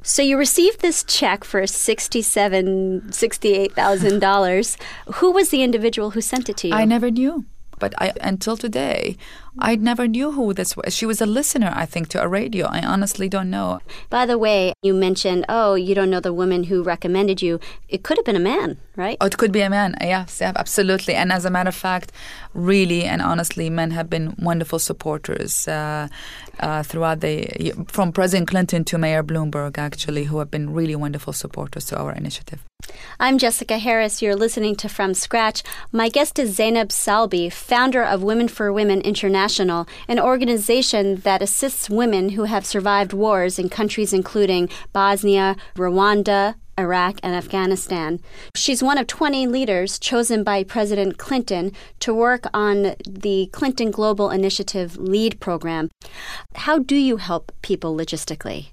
So 0.01 0.23
you 0.23 0.37
received 0.37 0.81
this 0.81 1.03
check 1.03 1.43
for 1.43 1.67
sixty-seven, 1.67 3.11
sixty-eight 3.11 3.73
thousand 3.73 4.19
dollars. 4.19 4.77
Who 5.15 5.31
was 5.31 5.49
the 5.49 5.61
individual 5.61 6.11
who 6.11 6.21
sent 6.21 6.49
it 6.49 6.57
to 6.57 6.69
you? 6.69 6.73
I 6.73 6.85
never 6.85 7.11
knew. 7.11 7.45
But 7.77 7.93
I, 7.97 8.11
until 8.19 8.57
today, 8.57 9.15
I 9.61 9.75
never 9.75 10.07
knew 10.07 10.31
who 10.31 10.53
this 10.53 10.75
was. 10.75 10.95
She 10.95 11.05
was 11.05 11.21
a 11.21 11.25
listener, 11.25 11.71
I 11.75 11.85
think, 11.85 12.07
to 12.09 12.21
a 12.21 12.27
radio. 12.27 12.67
I 12.67 12.81
honestly 12.81 13.27
don't 13.27 13.49
know. 13.49 13.79
By 14.09 14.25
the 14.25 14.37
way, 14.37 14.73
you 14.81 14.93
mentioned, 14.93 15.45
oh, 15.49 15.75
you 15.75 15.93
don't 15.93 16.09
know 16.09 16.21
the 16.21 16.33
woman 16.33 16.63
who 16.65 16.81
recommended 16.81 17.41
you. 17.41 17.59
It 17.89 18.03
could 18.03 18.17
have 18.17 18.25
been 18.25 18.35
a 18.35 18.39
man, 18.39 18.77
right? 18.95 19.17
Oh, 19.19 19.25
it 19.25 19.37
could 19.37 19.51
be 19.51 19.61
a 19.61 19.69
man. 19.69 19.95
Yes, 20.01 20.39
yeah, 20.39 20.53
absolutely. 20.55 21.13
And 21.13 21.31
as 21.31 21.45
a 21.45 21.49
matter 21.49 21.69
of 21.69 21.75
fact, 21.75 22.11
really 22.53 23.03
and 23.03 23.21
honestly, 23.21 23.69
men 23.69 23.91
have 23.91 24.09
been 24.09 24.35
wonderful 24.39 24.79
supporters 24.79 25.67
uh, 25.67 26.07
uh, 26.59 26.83
throughout 26.83 27.19
the, 27.19 27.73
from 27.87 28.11
President 28.11 28.49
Clinton 28.49 28.85
to 28.85 28.97
Mayor 28.97 29.23
Bloomberg, 29.23 29.77
actually, 29.77 30.23
who 30.25 30.39
have 30.39 30.49
been 30.49 30.73
really 30.73 30.95
wonderful 30.95 31.33
supporters 31.33 31.85
to 31.87 31.97
our 31.97 32.13
initiative. 32.13 32.63
I'm 33.19 33.37
Jessica 33.37 33.77
Harris. 33.77 34.21
You're 34.21 34.37
listening 34.37 34.75
to 34.77 34.87
From 34.87 35.13
Scratch. 35.13 35.63
My 35.91 36.07
guest 36.07 36.39
is 36.39 36.55
Zainab 36.55 36.89
Salbi, 36.89 37.51
founder 37.51 38.03
of 38.03 38.23
Women 38.23 38.47
for 38.47 38.71
Women 38.71 39.01
International, 39.01 39.48
an 39.57 40.19
organization 40.19 41.17
that 41.17 41.41
assists 41.41 41.89
women 41.89 42.29
who 42.29 42.43
have 42.43 42.65
survived 42.65 43.13
wars 43.13 43.57
in 43.57 43.69
countries 43.69 44.13
including 44.13 44.69
Bosnia, 44.93 45.55
Rwanda, 45.75 46.55
Iraq, 46.77 47.19
and 47.21 47.35
Afghanistan. 47.35 48.19
She's 48.55 48.81
one 48.81 48.97
of 48.97 49.07
20 49.07 49.47
leaders 49.47 49.99
chosen 49.99 50.43
by 50.43 50.63
President 50.63 51.17
Clinton 51.17 51.71
to 51.99 52.13
work 52.13 52.45
on 52.53 52.95
the 53.07 53.49
Clinton 53.51 53.91
Global 53.91 54.29
Initiative 54.29 54.97
LEAD 54.97 55.39
program. 55.39 55.89
How 56.55 56.79
do 56.79 56.95
you 56.95 57.17
help 57.17 57.51
people 57.61 57.95
logistically? 57.95 58.67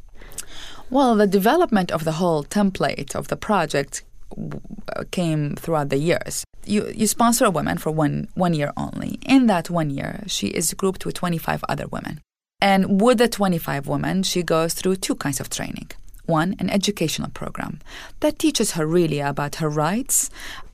Well, 0.88 1.16
the 1.16 1.26
development 1.26 1.90
of 1.90 2.04
the 2.04 2.12
whole 2.12 2.44
template 2.44 3.16
of 3.16 3.26
the 3.26 3.36
project 3.36 4.04
came 5.10 5.54
throughout 5.56 5.88
the 5.88 5.98
years. 5.98 6.44
You, 6.64 6.92
you 6.94 7.06
sponsor 7.06 7.44
a 7.44 7.50
woman 7.50 7.78
for 7.78 7.90
one, 7.90 8.28
one 8.34 8.54
year 8.54 8.72
only. 8.76 9.18
In 9.26 9.46
that 9.46 9.70
one 9.70 9.90
year, 9.90 10.24
she 10.26 10.48
is 10.48 10.74
grouped 10.74 11.06
with 11.06 11.14
25 11.14 11.64
other 11.68 11.86
women. 11.86 12.20
And 12.60 13.00
with 13.00 13.18
the 13.18 13.28
25 13.28 13.86
women, 13.86 14.22
she 14.22 14.42
goes 14.42 14.74
through 14.74 14.96
two 14.96 15.14
kinds 15.14 15.40
of 15.40 15.50
training. 15.50 15.90
One, 16.24 16.56
an 16.58 16.70
educational 16.70 17.30
program 17.30 17.80
that 18.18 18.38
teaches 18.38 18.72
her 18.72 18.84
really 18.86 19.20
about 19.20 19.56
her 19.56 19.68
rights, 19.68 20.28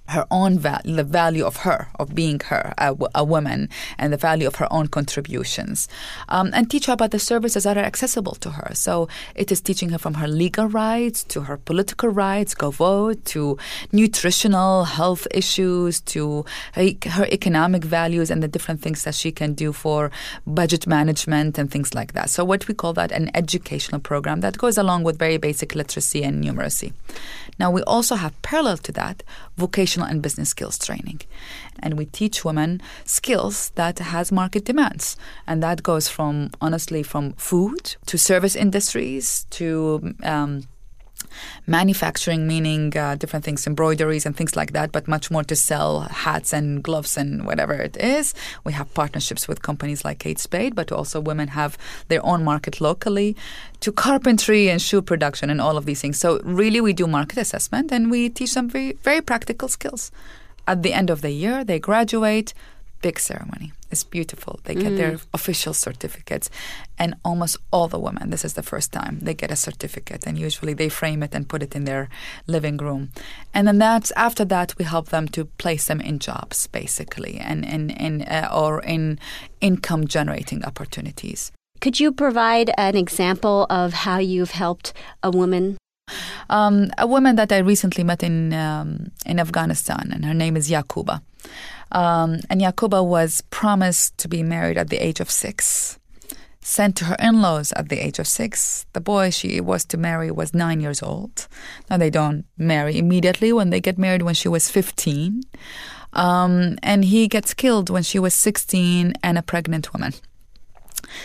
her 0.08 0.26
own 0.30 0.58
value, 0.58 0.96
the 0.96 1.04
value 1.04 1.44
of 1.44 1.56
her, 1.58 1.88
of 1.98 2.14
being 2.14 2.40
her, 2.46 2.74
a, 2.76 2.94
a 3.14 3.24
woman, 3.24 3.68
and 3.98 4.12
the 4.12 4.16
value 4.16 4.46
of 4.46 4.56
her 4.56 4.70
own 4.72 4.88
contributions, 4.88 5.88
um, 6.28 6.50
and 6.52 6.70
teach 6.70 6.86
her 6.86 6.92
about 6.92 7.12
the 7.12 7.18
services 7.18 7.64
that 7.64 7.78
are 7.78 7.84
accessible 7.84 8.34
to 8.34 8.50
her. 8.50 8.74
So 8.74 9.08
it 9.34 9.50
is 9.52 9.60
teaching 9.60 9.90
her 9.90 9.98
from 9.98 10.14
her 10.14 10.28
legal 10.28 10.66
rights 10.66 11.22
to 11.24 11.42
her 11.42 11.56
political 11.56 12.08
rights, 12.08 12.54
go 12.54 12.70
vote, 12.70 13.24
to 13.26 13.56
nutritional 13.92 14.84
health 14.84 15.26
issues, 15.30 16.00
to 16.00 16.44
her, 16.74 16.88
her 17.10 17.26
economic 17.26 17.84
values 17.84 18.30
and 18.30 18.42
the 18.42 18.48
different 18.48 18.82
things 18.82 19.04
that 19.04 19.14
she 19.14 19.32
can 19.32 19.54
do 19.54 19.72
for 19.72 20.10
budget 20.46 20.86
management 20.86 21.58
and 21.58 21.70
things 21.70 21.94
like 21.94 22.12
that. 22.12 22.28
So 22.28 22.44
what 22.44 22.68
we 22.68 22.74
call 22.74 22.92
that 22.94 23.12
an 23.12 23.30
educational 23.34 24.00
program 24.00 24.40
that 24.40 24.58
goes 24.58 24.76
along 24.76 25.04
with 25.04 25.18
very 25.18 25.36
basic 25.38 25.74
literacy 25.74 26.22
and 26.22 26.42
numeracy. 26.44 26.92
Now 27.58 27.70
we 27.70 27.82
also 27.82 28.16
have 28.16 28.40
parallel 28.42 28.78
to 28.78 28.92
that 28.92 29.22
vocational 29.56 29.91
and 30.00 30.22
business 30.22 30.50
skills 30.50 30.78
training. 30.78 31.20
And 31.80 31.98
we 31.98 32.06
teach 32.06 32.44
women 32.44 32.80
skills 33.04 33.70
that 33.74 33.98
has 33.98 34.32
market 34.32 34.64
demands. 34.64 35.16
And 35.46 35.62
that 35.62 35.82
goes 35.82 36.08
from 36.08 36.50
honestly 36.60 37.02
from 37.02 37.32
food 37.34 37.96
to 38.06 38.16
service 38.16 38.56
industries 38.56 39.46
to 39.50 40.14
um, 40.22 40.64
manufacturing, 41.66 42.46
meaning 42.46 42.96
uh, 42.96 43.16
different 43.16 43.44
things, 43.44 43.66
embroideries 43.66 44.26
and 44.26 44.36
things 44.36 44.56
like 44.56 44.72
that, 44.72 44.92
but 44.92 45.08
much 45.08 45.30
more 45.30 45.44
to 45.44 45.56
sell 45.56 46.00
hats 46.00 46.52
and 46.52 46.82
gloves 46.82 47.16
and 47.16 47.46
whatever 47.46 47.74
it 47.74 47.96
is. 47.96 48.34
We 48.64 48.72
have 48.72 48.92
partnerships 48.94 49.48
with 49.48 49.62
companies 49.62 50.04
like 50.04 50.18
Kate 50.18 50.38
Spade, 50.38 50.74
but 50.74 50.92
also 50.92 51.20
women 51.20 51.48
have 51.48 51.78
their 52.08 52.24
own 52.24 52.44
market 52.44 52.80
locally 52.80 53.36
to 53.80 53.92
carpentry 53.92 54.68
and 54.68 54.80
shoe 54.80 55.02
production 55.02 55.50
and 55.50 55.60
all 55.60 55.76
of 55.76 55.86
these 55.86 56.00
things. 56.00 56.18
So 56.18 56.40
really, 56.44 56.80
we 56.80 56.92
do 56.92 57.06
market 57.06 57.38
assessment 57.38 57.92
and 57.92 58.10
we 58.10 58.28
teach 58.28 58.54
them 58.54 58.68
very, 58.68 58.92
very 59.02 59.20
practical 59.20 59.68
skills. 59.68 60.10
At 60.66 60.82
the 60.82 60.92
end 60.92 61.10
of 61.10 61.22
the 61.22 61.30
year, 61.30 61.64
they 61.64 61.78
graduate 61.78 62.54
big 63.00 63.18
ceremony. 63.18 63.72
It's 63.92 64.04
beautiful. 64.04 64.58
They 64.64 64.74
get 64.74 64.92
mm. 64.92 64.96
their 64.96 65.18
official 65.34 65.74
certificates. 65.74 66.48
And 66.98 67.14
almost 67.24 67.58
all 67.70 67.88
the 67.88 67.98
women, 67.98 68.30
this 68.30 68.44
is 68.44 68.54
the 68.54 68.62
first 68.62 68.90
time, 68.90 69.18
they 69.20 69.34
get 69.34 69.50
a 69.50 69.56
certificate. 69.56 70.26
And 70.26 70.38
usually 70.38 70.72
they 70.72 70.88
frame 70.88 71.22
it 71.22 71.34
and 71.34 71.48
put 71.48 71.62
it 71.62 71.76
in 71.76 71.84
their 71.84 72.08
living 72.46 72.78
room. 72.78 73.10
And 73.52 73.68
then 73.68 73.78
that's 73.78 74.10
after 74.12 74.46
that, 74.46 74.74
we 74.78 74.86
help 74.86 75.10
them 75.10 75.28
to 75.28 75.44
place 75.44 75.86
them 75.86 76.00
in 76.00 76.18
jobs, 76.18 76.66
basically, 76.66 77.38
and 77.38 77.64
in, 77.64 77.90
in, 77.90 78.22
uh, 78.22 78.48
or 78.52 78.82
in 78.82 79.18
income 79.60 80.06
generating 80.06 80.64
opportunities. 80.64 81.52
Could 81.80 82.00
you 82.00 82.12
provide 82.12 82.70
an 82.78 82.96
example 82.96 83.66
of 83.68 83.92
how 83.92 84.18
you've 84.18 84.52
helped 84.52 84.94
a 85.22 85.30
woman 85.30 85.76
um, 86.50 86.90
a 86.98 87.06
woman 87.06 87.36
that 87.36 87.52
I 87.52 87.58
recently 87.58 88.04
met 88.04 88.22
in 88.22 88.52
um, 88.52 89.12
in 89.24 89.38
Afghanistan, 89.40 90.10
and 90.12 90.24
her 90.24 90.34
name 90.34 90.56
is 90.56 90.68
Yakuba. 90.68 91.20
Um, 91.90 92.40
and 92.48 92.60
Yakuba 92.60 93.04
was 93.04 93.42
promised 93.50 94.16
to 94.18 94.28
be 94.28 94.42
married 94.42 94.78
at 94.78 94.88
the 94.88 94.96
age 94.96 95.20
of 95.20 95.30
six, 95.30 95.98
sent 96.60 96.96
to 96.96 97.04
her 97.06 97.16
in 97.18 97.42
laws 97.42 97.72
at 97.72 97.88
the 97.88 98.04
age 98.04 98.18
of 98.18 98.26
six. 98.26 98.86
The 98.94 99.00
boy 99.00 99.30
she 99.30 99.60
was 99.60 99.84
to 99.86 99.98
marry 99.98 100.30
was 100.30 100.54
nine 100.54 100.80
years 100.80 101.02
old. 101.02 101.48
Now, 101.90 101.98
they 101.98 102.10
don't 102.10 102.46
marry 102.56 102.98
immediately 102.98 103.52
when 103.52 103.70
they 103.70 103.80
get 103.80 103.98
married 103.98 104.22
when 104.22 104.34
she 104.34 104.48
was 104.48 104.70
15. 104.70 105.42
Um, 106.14 106.78
and 106.82 107.04
he 107.04 107.28
gets 107.28 107.54
killed 107.54 107.90
when 107.90 108.02
she 108.02 108.18
was 108.18 108.34
16 108.34 109.14
and 109.22 109.38
a 109.38 109.42
pregnant 109.42 109.92
woman. 109.92 110.12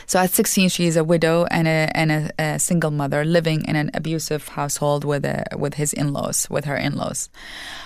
So 0.05 0.19
at 0.19 0.31
16, 0.31 0.69
she 0.69 0.85
is 0.85 0.97
a 0.97 1.03
widow 1.03 1.45
and 1.45 1.67
a 1.67 1.89
and 1.95 2.11
a, 2.11 2.31
a, 2.39 2.59
single 2.59 2.91
mother 2.91 3.23
living 3.23 3.63
in 3.65 3.75
an 3.75 3.91
abusive 3.93 4.49
household 4.49 5.05
with 5.05 5.25
a, 5.25 5.45
with 5.55 5.75
his 5.75 5.93
in-laws, 5.93 6.49
with 6.49 6.65
her 6.65 6.75
in-laws. 6.75 7.29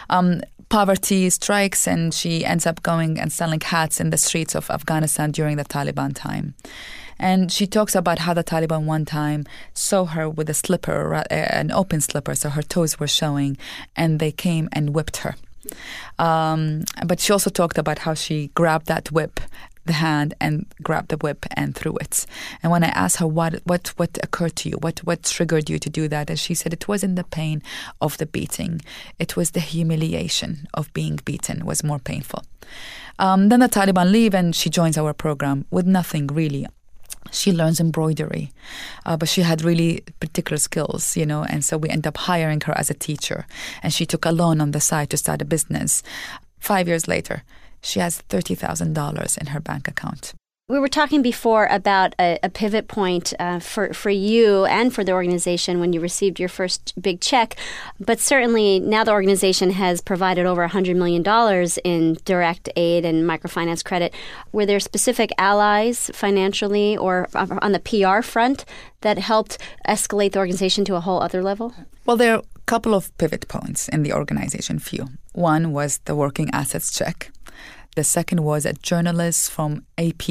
Um, 0.10 0.42
poverty 0.72 1.30
strikes 1.30 1.86
and 1.86 2.14
she 2.14 2.46
ends 2.46 2.66
up 2.66 2.82
going 2.82 3.20
and 3.20 3.32
selling 3.32 3.60
hats 3.60 4.00
in 4.00 4.10
the 4.10 4.18
streets 4.18 4.56
of 4.56 4.70
Afghanistan 4.70 5.30
during 5.30 5.58
the 5.58 5.66
Taliban 5.66 6.14
time. 6.16 6.54
And 7.20 7.52
she 7.52 7.68
talks 7.68 7.94
about 7.94 8.20
how 8.20 8.34
the 8.34 8.44
Taliban 8.44 8.86
one 8.86 9.04
time 9.04 9.46
saw 9.74 10.06
her 10.06 10.30
with 10.30 10.50
a 10.50 10.54
slipper, 10.54 11.24
an 11.30 11.72
open 11.72 12.00
slipper, 12.00 12.36
so 12.36 12.50
her 12.50 12.64
toes 12.64 13.00
were 13.00 13.08
showing, 13.08 13.58
and 13.98 14.20
they 14.20 14.32
came 14.32 14.70
and 14.72 14.96
whipped 14.96 15.18
her. 15.18 15.36
Um, 16.18 16.86
but 17.06 17.20
she 17.20 17.34
also 17.34 17.50
talked 17.50 17.78
about 17.78 18.00
how 18.00 18.14
she 18.14 18.50
grabbed 18.56 18.88
that 18.88 19.12
whip 19.12 19.42
the 19.86 19.94
hand 19.94 20.34
and 20.40 20.66
grabbed 20.84 21.10
the 21.10 21.18
whip 21.18 21.46
and 21.56 21.76
threw 21.76 21.96
it. 21.98 22.26
And 22.62 22.72
when 22.72 22.84
I 22.84 22.90
asked 22.90 23.18
her 23.18 23.28
what 23.28 23.62
what 23.66 23.90
what 23.98 24.18
occurred 24.24 24.56
to 24.58 24.70
you, 24.70 24.78
what 24.78 25.00
what 25.00 25.24
triggered 25.24 25.70
you 25.70 25.80
to 25.80 25.90
do 25.90 26.08
that, 26.08 26.30
and 26.30 26.40
she 26.40 26.54
said 26.54 26.74
it 26.74 26.88
wasn't 26.88 27.16
the 27.16 27.24
pain 27.24 27.62
of 28.00 28.18
the 28.18 28.26
beating, 28.26 28.82
it 29.20 29.36
was 29.36 29.52
the 29.52 29.60
humiliation 29.60 30.68
of 30.74 30.94
being 30.94 31.20
beaten 31.26 31.66
was 31.66 31.84
more 31.84 32.00
painful. 32.00 32.44
Um, 33.20 33.50
then 33.50 33.60
the 33.60 33.70
Taliban 33.70 34.12
leave 34.12 34.34
and 34.34 34.56
she 34.56 34.70
joins 34.70 34.98
our 34.98 35.14
program 35.14 35.66
with 35.70 35.86
nothing 35.86 36.28
really. 36.28 36.68
She 37.32 37.52
learns 37.52 37.80
embroidery, 37.80 38.52
uh, 39.06 39.16
but 39.16 39.30
she 39.30 39.42
had 39.42 39.64
really 39.64 40.04
particular 40.20 40.58
skills, 40.58 41.16
you 41.16 41.26
know, 41.26 41.44
and 41.44 41.64
so 41.64 41.78
we 41.78 41.88
end 41.88 42.08
up 42.08 42.18
hiring 42.18 42.62
her 42.62 42.76
as 42.78 42.90
a 42.90 42.96
teacher. 42.96 43.46
And 43.84 43.94
she 43.94 44.06
took 44.06 44.26
a 44.26 44.32
loan 44.32 44.60
on 44.60 44.72
the 44.72 44.82
side 44.82 45.12
to 45.12 45.18
start 45.18 45.42
a 45.42 45.46
business. 45.46 46.02
Five 46.60 46.88
years 46.88 47.08
later, 47.08 47.44
she 47.82 48.00
has 48.00 48.24
$30,000 48.30 49.38
in 49.38 49.48
her 49.48 49.60
bank 49.60 49.88
account. 49.88 50.34
We 50.72 50.80
were 50.80 50.88
talking 50.88 51.22
before 51.22 51.68
about 51.70 52.16
a, 52.18 52.40
a 52.44 52.50
pivot 52.50 52.88
point 52.88 53.34
uh, 53.40 53.60
for, 53.60 53.94
for 53.94 54.10
you 54.10 54.64
and 54.64 54.94
for 54.94 55.04
the 55.04 55.12
organization 55.12 55.82
when 55.82 55.92
you 55.92 56.00
received 56.00 56.40
your 56.40 56.48
first 56.48 56.94
big 57.02 57.20
check. 57.20 57.58
But 58.00 58.22
certainly 58.22 58.80
now 58.80 59.04
the 59.04 59.12
organization 59.12 59.72
has 59.72 60.00
provided 60.00 60.46
over 60.46 60.66
$100 60.66 60.96
million 60.96 61.26
in 61.84 62.18
direct 62.24 62.70
aid 62.78 63.04
and 63.04 63.30
microfinance 63.30 63.84
credit. 63.84 64.14
Were 64.54 64.66
there 64.66 64.80
specific 64.80 65.34
allies 65.38 66.10
financially 66.14 66.96
or 66.96 67.28
on 67.36 67.74
the 67.74 67.80
PR 67.80 68.22
front 68.22 68.64
that 69.02 69.18
helped 69.18 69.58
escalate 69.86 70.32
the 70.32 70.40
organization 70.40 70.86
to 70.86 70.96
a 70.96 71.02
whole 71.02 71.22
other 71.22 71.44
level? 71.44 71.74
Well, 72.06 72.16
there 72.16 72.36
are 72.36 72.40
a 72.40 72.60
couple 72.66 72.94
of 72.94 73.12
pivot 73.18 73.50
points 73.50 73.90
in 73.90 74.04
the 74.04 74.14
organization, 74.14 74.80
few. 74.80 75.10
One 75.34 75.74
was 75.74 76.00
the 76.06 76.16
working 76.16 76.50
assets 76.52 76.98
check 76.98 77.30
the 77.96 78.04
second 78.04 78.44
was 78.44 78.66
a 78.66 78.74
journalist 78.74 79.52
from 79.52 79.86
AP 79.98 80.24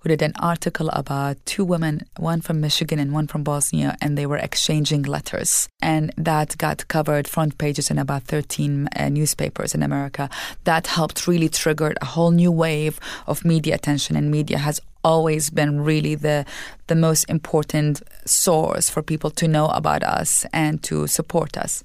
who 0.00 0.08
did 0.08 0.22
an 0.22 0.32
article 0.38 0.88
about 0.90 1.36
two 1.44 1.64
women, 1.64 2.06
one 2.16 2.40
from 2.40 2.60
Michigan 2.60 2.98
and 2.98 3.12
one 3.12 3.26
from 3.26 3.42
Bosnia, 3.42 3.96
and 4.00 4.16
they 4.16 4.24
were 4.24 4.38
exchanging 4.38 5.02
letters. 5.02 5.68
And 5.82 6.12
that 6.16 6.56
got 6.56 6.88
covered 6.88 7.28
front 7.28 7.58
pages 7.58 7.90
in 7.90 7.98
about 7.98 8.22
13 8.24 8.88
uh, 8.96 9.08
newspapers 9.10 9.74
in 9.74 9.82
America. 9.82 10.30
That 10.64 10.86
helped 10.86 11.26
really 11.26 11.50
trigger 11.50 11.92
a 12.00 12.06
whole 12.06 12.30
new 12.30 12.50
wave 12.50 12.98
of 13.26 13.44
media 13.44 13.74
attention, 13.74 14.16
and 14.16 14.30
media 14.30 14.58
has 14.58 14.80
always 15.04 15.50
been 15.50 15.80
really 15.82 16.16
the 16.16 16.44
the 16.88 16.94
most 16.94 17.24
important 17.28 18.02
source 18.24 18.90
for 18.90 19.02
people 19.02 19.30
to 19.30 19.46
know 19.46 19.68
about 19.68 20.02
us 20.02 20.46
and 20.52 20.82
to 20.82 21.06
support 21.06 21.56
us. 21.56 21.84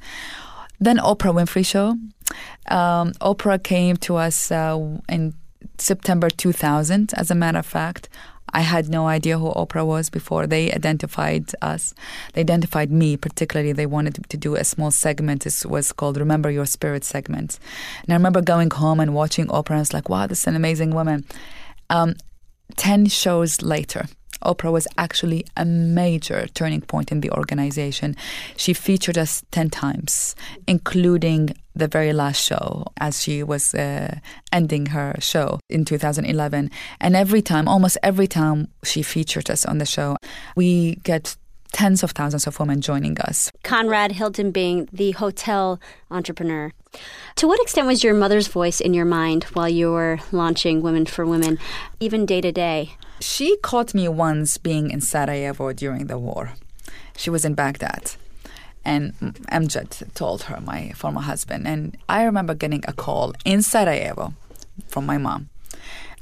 Then 0.81 0.97
Oprah 0.97 1.33
Winfrey 1.33 1.65
Show. 1.65 1.95
Um, 2.67 3.13
Oprah 3.21 3.63
came 3.63 3.97
to 3.97 4.15
us 4.15 4.51
uh, 4.51 4.97
in 5.07 5.33
September 5.77 6.29
2000, 6.29 7.13
as 7.13 7.29
a 7.29 7.35
matter 7.35 7.59
of 7.59 7.65
fact. 7.67 8.09
I 8.53 8.61
had 8.61 8.89
no 8.89 9.07
idea 9.07 9.37
who 9.37 9.51
Oprah 9.51 9.85
was 9.85 10.09
before 10.09 10.47
they 10.47 10.71
identified 10.71 11.51
us. 11.61 11.93
They 12.33 12.41
identified 12.41 12.91
me 12.91 13.15
particularly. 13.15 13.71
They 13.71 13.85
wanted 13.85 14.27
to 14.27 14.37
do 14.37 14.55
a 14.55 14.63
small 14.63 14.91
segment. 14.91 15.45
It 15.45 15.63
was 15.65 15.93
called 15.93 16.17
Remember 16.17 16.49
Your 16.49 16.65
Spirit 16.65 17.05
segment. 17.05 17.59
And 18.03 18.11
I 18.11 18.15
remember 18.15 18.41
going 18.41 18.71
home 18.71 18.99
and 18.99 19.13
watching 19.13 19.47
Oprah 19.47 19.69
and 19.69 19.77
I 19.77 19.79
was 19.79 19.93
like, 19.93 20.09
wow, 20.09 20.27
this 20.27 20.41
is 20.41 20.47
an 20.47 20.55
amazing 20.55 20.91
woman. 20.91 21.25
Um, 21.89 22.15
10 22.75 23.05
shows 23.05 23.61
later, 23.61 24.07
Oprah 24.41 24.71
was 24.71 24.88
actually 24.97 25.45
a 25.56 25.65
major 25.65 26.47
turning 26.54 26.82
point 26.82 27.12
in 27.12 27.21
the 27.21 27.32
organization. 27.32 28.15
She 28.58 28.73
featured 28.73 29.17
us 29.17 29.43
10 29.51 29.69
times, 29.69 30.36
including 30.67 31.56
the 31.75 31.88
very 31.88 32.13
last 32.13 32.43
show 32.43 32.86
as 32.99 33.21
she 33.21 33.43
was 33.43 33.73
uh, 33.73 34.15
ending 34.51 34.88
her 34.88 35.15
show 35.19 35.60
in 35.69 35.86
2011. 35.86 36.69
And 36.99 37.15
every 37.15 37.41
time, 37.41 37.67
almost 37.67 37.97
every 38.04 38.27
time 38.27 38.67
she 38.84 39.04
featured 39.04 39.49
us 39.49 39.65
on 39.65 39.77
the 39.77 39.86
show, 39.86 40.17
we 40.56 40.95
get 41.04 41.36
tens 41.71 42.04
of 42.04 42.12
thousands 42.12 42.47
of 42.47 42.60
women 42.60 42.82
joining 42.82 43.19
us. 43.21 43.51
Conrad 43.63 44.13
Hilton 44.13 44.51
being 44.51 44.89
the 44.91 45.12
hotel 45.12 45.80
entrepreneur. 46.10 46.71
To 47.38 47.47
what 47.47 47.62
extent 47.62 47.88
was 47.88 48.04
your 48.04 48.13
mother's 48.13 48.47
voice 48.47 48.82
in 48.82 48.93
your 48.93 49.06
mind 49.06 49.45
while 49.45 49.69
you 49.69 49.91
were 49.91 50.19
launching 50.32 50.82
Women 50.82 51.06
for 51.06 51.25
Women, 51.25 51.58
even 51.99 52.25
day 52.25 52.41
to 52.41 52.51
day? 52.51 52.97
She 53.21 53.55
caught 53.57 53.93
me 53.93 54.07
once 54.07 54.57
being 54.57 54.89
in 54.89 54.99
Sarajevo 54.99 55.73
during 55.73 56.07
the 56.07 56.17
war. 56.17 56.53
She 57.15 57.29
was 57.29 57.45
in 57.45 57.53
Baghdad. 57.53 58.13
And 58.84 59.13
Amjad 59.51 60.12
told 60.15 60.43
her, 60.43 60.60
my 60.60 60.91
former 60.93 61.21
husband. 61.21 61.67
And 61.67 61.97
I 62.10 62.23
remember 62.23 62.55
getting 62.55 62.84
a 62.88 62.93
call 62.93 63.34
in 63.45 63.62
Sarajevo 63.62 64.34
from 64.88 65.05
my 65.05 65.19
mom. 65.19 65.49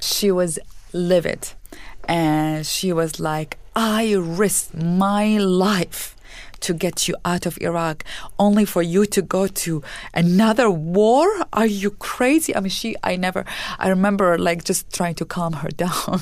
She 0.01 0.29
was 0.29 0.59
livid. 0.91 1.53
And 2.03 2.65
she 2.65 2.91
was 2.91 3.19
like, 3.19 3.57
I 3.75 4.13
risked 4.13 4.75
my 4.75 5.38
life 5.38 6.17
to 6.61 6.73
get 6.73 7.07
you 7.07 7.15
out 7.25 7.45
of 7.45 7.57
Iraq 7.61 8.03
only 8.37 8.65
for 8.65 8.81
you 8.81 9.05
to 9.05 9.21
go 9.21 9.47
to 9.47 9.83
another 10.13 10.69
war? 10.69 11.27
Are 11.53 11.65
you 11.65 11.91
crazy? 11.91 12.55
I 12.55 12.59
mean, 12.59 12.69
she, 12.69 12.95
I 13.03 13.15
never, 13.15 13.45
I 13.77 13.89
remember 13.89 14.37
like 14.37 14.63
just 14.63 14.93
trying 14.93 15.15
to 15.15 15.25
calm 15.25 15.53
her 15.53 15.69
down 15.85 16.21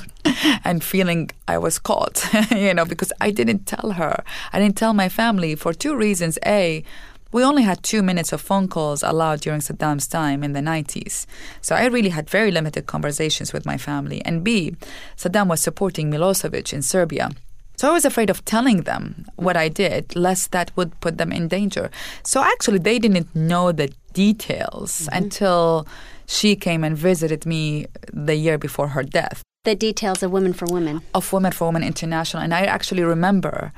and 0.64 0.84
feeling 0.84 1.32
I 1.48 1.58
was 1.58 1.80
caught, 1.80 2.26
you 2.52 2.74
know, 2.74 2.86
because 2.86 3.12
I 3.22 3.32
didn't 3.32 3.66
tell 3.66 3.92
her. 3.92 4.24
I 4.54 4.60
didn't 4.60 4.78
tell 4.78 4.94
my 4.94 5.10
family 5.10 5.56
for 5.56 5.74
two 5.74 5.96
reasons. 5.96 6.38
A, 6.46 6.84
we 7.32 7.44
only 7.44 7.64
had 7.64 7.84
two 7.84 8.02
minutes 8.02 8.32
of 8.32 8.42
phone 8.42 8.68
calls 8.68 9.04
allowed 9.04 9.42
during 9.42 9.60
Saddam's 9.60 10.08
time 10.08 10.44
in 10.44 10.54
the 10.54 10.62
90s. 10.62 11.26
So 11.62 11.76
I 11.76 11.86
really 11.88 12.10
had 12.10 12.30
very 12.30 12.52
limited 12.52 12.88
conversations 12.88 13.52
with 13.52 13.66
my 13.66 13.78
family. 13.78 14.24
And 14.24 14.44
B, 14.44 14.76
Saddam 15.18 15.48
was 15.48 15.62
supporting 15.62 16.10
Milosevic 16.10 16.72
in 16.72 16.82
Serbia. 16.82 17.32
So 17.78 17.88
I 17.88 17.94
was 17.94 18.06
afraid 18.06 18.32
of 18.32 18.44
telling 18.44 18.82
them 18.82 19.28
what 19.36 19.56
I 19.56 19.70
did, 19.70 20.16
lest 20.16 20.52
that 20.52 20.76
would 20.76 21.00
put 21.00 21.20
them 21.20 21.32
in 21.32 21.48
danger. 21.48 21.92
So 22.24 22.42
actually, 22.42 22.80
they 22.80 22.98
didn't 22.98 23.36
know 23.36 23.72
the 23.72 23.94
details 24.14 25.02
mm-hmm. 25.02 25.18
until 25.24 25.88
she 26.26 26.56
came 26.56 26.84
and 26.84 26.98
visited 26.98 27.46
me 27.46 27.86
the 28.12 28.36
year 28.36 28.58
before 28.58 28.90
her 28.90 29.04
death. 29.04 29.44
The 29.64 29.76
details 29.76 30.24
of 30.24 30.32
Women 30.32 30.54
for 30.54 30.66
Women. 30.66 31.02
Of 31.14 31.32
Women 31.32 31.52
for 31.52 31.68
Women 31.68 31.84
International. 31.84 32.42
And 32.42 32.52
I 32.52 32.62
actually 32.62 33.04
remember 33.04 33.72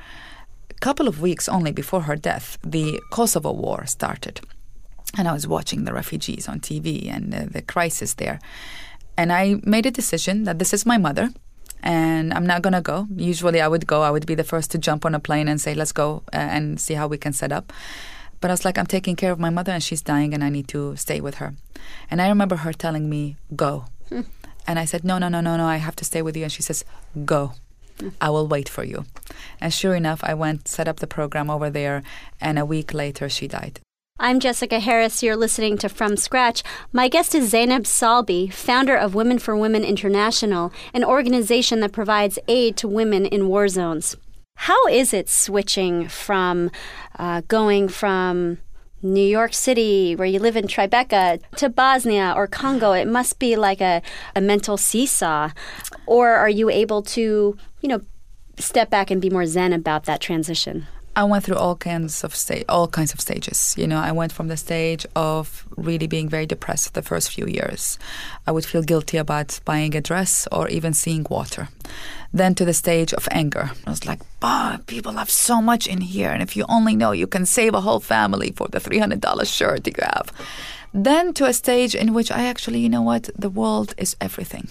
a 0.70 0.74
couple 0.80 1.06
of 1.06 1.20
weeks 1.20 1.46
only 1.46 1.72
before 1.72 2.02
her 2.02 2.16
death, 2.16 2.56
the 2.64 2.98
Kosovo 3.10 3.52
War 3.52 3.84
started. 3.84 4.40
And 5.18 5.28
I 5.28 5.34
was 5.34 5.46
watching 5.46 5.84
the 5.84 5.92
refugees 5.92 6.48
on 6.48 6.60
TV 6.60 7.14
and 7.14 7.34
uh, 7.34 7.44
the 7.50 7.60
crisis 7.60 8.14
there. 8.14 8.38
And 9.18 9.30
I 9.30 9.56
made 9.62 9.84
a 9.84 9.90
decision 9.90 10.44
that 10.44 10.58
this 10.58 10.72
is 10.72 10.86
my 10.86 10.96
mother 10.96 11.30
and 11.82 12.32
I'm 12.32 12.46
not 12.46 12.62
gonna 12.62 12.82
go. 12.82 13.06
Usually, 13.16 13.60
I 13.60 13.68
would 13.68 13.86
go. 13.86 14.02
I 14.02 14.10
would 14.10 14.26
be 14.26 14.34
the 14.34 14.44
first 14.44 14.70
to 14.72 14.78
jump 14.78 15.04
on 15.04 15.14
a 15.14 15.20
plane 15.20 15.48
and 15.48 15.60
say, 15.60 15.74
"Let's 15.74 15.92
go 15.92 16.22
uh, 16.32 16.36
and 16.36 16.80
see 16.80 16.94
how 16.94 17.08
we 17.08 17.18
can 17.18 17.32
set 17.32 17.52
up." 17.52 17.72
But 18.40 18.50
I 18.50 18.54
was 18.54 18.64
like, 18.64 18.78
"I'm 18.78 18.86
taking 18.86 19.16
care 19.16 19.32
of 19.32 19.38
my 19.38 19.50
mother, 19.50 19.72
and 19.72 19.82
she's 19.82 20.02
dying, 20.02 20.34
and 20.34 20.42
I 20.42 20.50
need 20.50 20.68
to 20.68 20.96
stay 20.96 21.20
with 21.20 21.36
her." 21.36 21.54
And 22.10 22.20
I 22.20 22.28
remember 22.28 22.56
her 22.56 22.72
telling 22.72 23.08
me, 23.08 23.36
"Go," 23.54 23.84
hmm. 24.08 24.22
and 24.66 24.78
I 24.78 24.86
said, 24.86 25.04
"No, 25.04 25.18
no, 25.18 25.28
no, 25.28 25.40
no, 25.40 25.56
no. 25.56 25.66
I 25.66 25.76
have 25.76 25.96
to 25.96 26.04
stay 26.04 26.22
with 26.22 26.36
you." 26.36 26.44
And 26.44 26.52
she 26.52 26.62
says, 26.62 26.84
"Go." 27.24 27.52
I 28.18 28.30
will 28.30 28.48
wait 28.48 28.68
for 28.68 28.82
you. 28.82 29.04
And 29.60 29.74
sure 29.74 29.94
enough, 29.94 30.24
I 30.24 30.32
went, 30.32 30.68
set 30.68 30.88
up 30.88 31.00
the 31.00 31.06
program 31.06 31.50
over 31.50 31.68
there, 31.68 32.02
and 32.40 32.58
a 32.58 32.64
week 32.64 32.94
later, 32.94 33.28
she 33.28 33.46
died. 33.46 33.80
I'm 34.22 34.38
Jessica 34.38 34.80
Harris. 34.80 35.22
You're 35.22 35.34
listening 35.34 35.78
to 35.78 35.88
From 35.88 36.14
Scratch. 36.14 36.62
My 36.92 37.08
guest 37.08 37.34
is 37.34 37.48
Zainab 37.48 37.84
Salbi, 37.84 38.52
founder 38.52 38.94
of 38.94 39.14
Women 39.14 39.38
for 39.38 39.56
Women 39.56 39.82
International, 39.82 40.74
an 40.92 41.02
organization 41.02 41.80
that 41.80 41.92
provides 41.92 42.38
aid 42.46 42.76
to 42.76 42.86
women 42.86 43.24
in 43.24 43.48
war 43.48 43.66
zones. 43.66 44.18
How 44.56 44.86
is 44.88 45.14
it 45.14 45.30
switching 45.30 46.06
from 46.06 46.70
uh, 47.18 47.40
going 47.48 47.88
from 47.88 48.58
New 49.00 49.26
York 49.26 49.54
City, 49.54 50.14
where 50.14 50.28
you 50.28 50.38
live 50.38 50.54
in 50.54 50.66
Tribeca, 50.66 51.40
to 51.56 51.70
Bosnia 51.70 52.34
or 52.36 52.46
Congo? 52.46 52.92
It 52.92 53.08
must 53.08 53.38
be 53.38 53.56
like 53.56 53.80
a, 53.80 54.02
a 54.36 54.42
mental 54.42 54.76
seesaw. 54.76 55.48
Or 56.04 56.32
are 56.32 56.50
you 56.50 56.68
able 56.68 57.00
to, 57.04 57.56
you 57.80 57.88
know, 57.88 58.02
step 58.58 58.90
back 58.90 59.10
and 59.10 59.22
be 59.22 59.30
more 59.30 59.46
zen 59.46 59.72
about 59.72 60.04
that 60.04 60.20
transition? 60.20 60.86
I 61.16 61.24
went 61.24 61.44
through 61.44 61.56
all 61.56 61.76
kinds 61.76 62.24
of 62.24 62.34
sta- 62.34 62.64
all 62.68 62.88
kinds 62.88 63.12
of 63.12 63.20
stages. 63.20 63.74
You 63.76 63.86
know, 63.86 63.98
I 63.98 64.12
went 64.12 64.32
from 64.32 64.48
the 64.48 64.56
stage 64.56 65.04
of 65.16 65.66
really 65.76 66.06
being 66.06 66.28
very 66.28 66.46
depressed 66.46 66.94
the 66.94 67.02
first 67.02 67.32
few 67.32 67.46
years. 67.46 67.98
I 68.46 68.52
would 68.52 68.64
feel 68.64 68.82
guilty 68.82 69.16
about 69.18 69.60
buying 69.64 69.96
a 69.96 70.00
dress 70.00 70.46
or 70.52 70.68
even 70.68 70.94
seeing 70.94 71.26
water. 71.28 71.68
Then 72.32 72.54
to 72.54 72.64
the 72.64 72.72
stage 72.74 73.12
of 73.12 73.28
anger. 73.30 73.72
I 73.86 73.90
was 73.90 74.06
like, 74.06 74.20
"Bah, 74.38 74.78
people 74.86 75.12
have 75.12 75.30
so 75.30 75.60
much 75.60 75.88
in 75.88 76.00
here, 76.00 76.30
and 76.30 76.42
if 76.42 76.56
you 76.56 76.64
only 76.68 76.94
know, 76.94 77.12
you 77.12 77.26
can 77.26 77.44
save 77.46 77.74
a 77.74 77.80
whole 77.80 78.00
family 78.00 78.52
for 78.56 78.68
the 78.68 78.80
three 78.80 79.00
hundred 79.00 79.20
dollars 79.20 79.50
shirt 79.50 79.86
you 79.86 79.94
have." 79.98 80.32
Then 80.94 81.32
to 81.34 81.44
a 81.46 81.52
stage 81.52 81.94
in 81.94 82.14
which 82.14 82.30
I 82.30 82.46
actually, 82.46 82.80
you 82.80 82.88
know 82.88 83.02
what, 83.02 83.30
the 83.38 83.50
world 83.50 83.94
is 83.96 84.16
everything. 84.20 84.68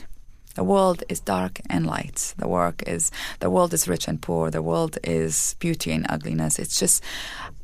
The 0.59 0.65
world 0.65 1.05
is 1.07 1.21
dark 1.21 1.61
and 1.69 1.87
light. 1.87 2.33
The 2.37 2.49
work 2.49 2.83
is 2.85 3.11
the 3.39 3.49
world 3.49 3.73
is 3.73 3.87
rich 3.87 4.09
and 4.09 4.21
poor. 4.21 4.51
The 4.51 4.61
world 4.61 4.97
is 5.05 5.55
beauty 5.59 5.93
and 5.93 6.05
ugliness. 6.09 6.59
It's 6.59 6.77
just 6.77 7.01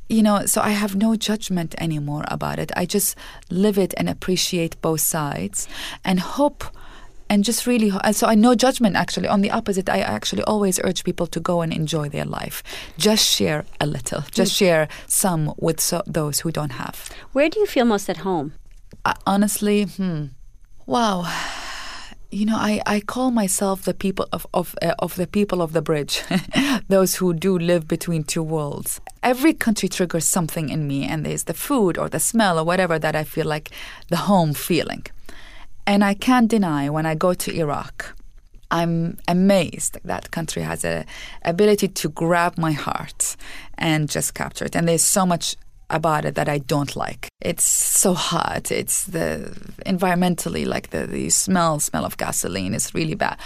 you 0.07 0.23
know, 0.23 0.45
so 0.45 0.61
I 0.61 0.69
have 0.69 0.95
no 0.95 1.17
judgment 1.17 1.75
anymore 1.77 2.23
about 2.29 2.57
it. 2.57 2.71
I 2.73 2.85
just 2.85 3.17
live 3.49 3.77
it 3.77 3.93
and 3.97 4.07
appreciate 4.07 4.81
both 4.81 5.01
sides 5.01 5.67
and 6.05 6.21
hope 6.21 6.63
and 7.29 7.43
just 7.43 7.67
really 7.67 7.91
so 8.13 8.27
I 8.27 8.35
no 8.35 8.55
judgment 8.55 8.95
actually 8.95 9.27
on 9.27 9.41
the 9.41 9.51
opposite 9.51 9.89
I 9.89 9.99
actually 9.99 10.43
always 10.43 10.79
urge 10.81 11.03
people 11.03 11.27
to 11.27 11.41
go 11.41 11.61
and 11.63 11.73
enjoy 11.73 12.07
their 12.07 12.23
life 12.23 12.63
just 12.97 13.25
share 13.27 13.65
a 13.81 13.87
little 13.87 14.21
just 14.31 14.53
mm. 14.53 14.59
share 14.59 14.87
some 15.07 15.53
with 15.57 15.81
so, 15.81 16.03
those 16.05 16.41
who 16.41 16.51
don't 16.51 16.73
have 16.73 17.09
where 17.33 17.49
do 17.49 17.59
you 17.59 17.65
feel 17.65 17.85
most 17.85 18.09
at 18.09 18.17
home 18.17 18.53
uh, 19.03 19.15
honestly 19.25 19.85
hmm 19.85 20.25
wow 20.85 21.25
you 22.31 22.45
know, 22.45 22.57
I, 22.57 22.81
I 22.85 22.99
call 22.99 23.31
myself 23.31 23.83
the 23.83 23.93
people 23.93 24.27
of 24.31 24.45
of, 24.53 24.75
uh, 24.81 24.93
of 24.99 25.15
the 25.15 25.27
people 25.27 25.61
of 25.61 25.73
the 25.73 25.81
bridge, 25.81 26.21
those 26.87 27.15
who 27.15 27.33
do 27.33 27.57
live 27.57 27.87
between 27.87 28.23
two 28.23 28.43
worlds. 28.43 28.99
Every 29.23 29.53
country 29.53 29.89
triggers 29.89 30.25
something 30.25 30.69
in 30.69 30.87
me, 30.87 31.05
and 31.05 31.25
there's 31.25 31.43
the 31.43 31.53
food 31.53 31.97
or 31.97 32.09
the 32.09 32.19
smell 32.19 32.59
or 32.59 32.63
whatever 32.63 32.99
that 32.99 33.15
I 33.15 33.23
feel 33.23 33.45
like 33.45 33.71
the 34.09 34.17
home 34.17 34.53
feeling. 34.53 35.05
And 35.87 36.03
I 36.03 36.13
can't 36.13 36.49
deny 36.49 36.89
when 36.89 37.05
I 37.05 37.15
go 37.15 37.33
to 37.33 37.51
Iraq, 37.51 38.15
I'm 38.71 39.17
amazed 39.27 39.99
that 40.03 40.31
country 40.31 40.63
has 40.63 40.83
a 40.83 41.05
ability 41.43 41.87
to 41.89 42.09
grab 42.09 42.57
my 42.57 42.71
heart 42.71 43.35
and 43.77 44.09
just 44.09 44.33
capture 44.33 44.65
it. 44.65 44.75
And 44.75 44.87
there's 44.87 45.03
so 45.03 45.25
much 45.25 45.55
about 45.89 46.25
it 46.25 46.35
that 46.35 46.49
I 46.49 46.59
don't 46.59 46.95
like. 46.95 47.27
It's 47.41 47.63
so 47.63 48.13
hot. 48.13 48.71
It's 48.71 49.05
the 49.05 49.55
environmentally 49.85 50.65
like 50.65 50.89
the, 50.89 51.05
the 51.07 51.29
smell 51.29 51.79
smell 51.79 52.05
of 52.05 52.17
gasoline 52.17 52.73
is 52.73 52.93
really 52.93 53.15
bad. 53.15 53.39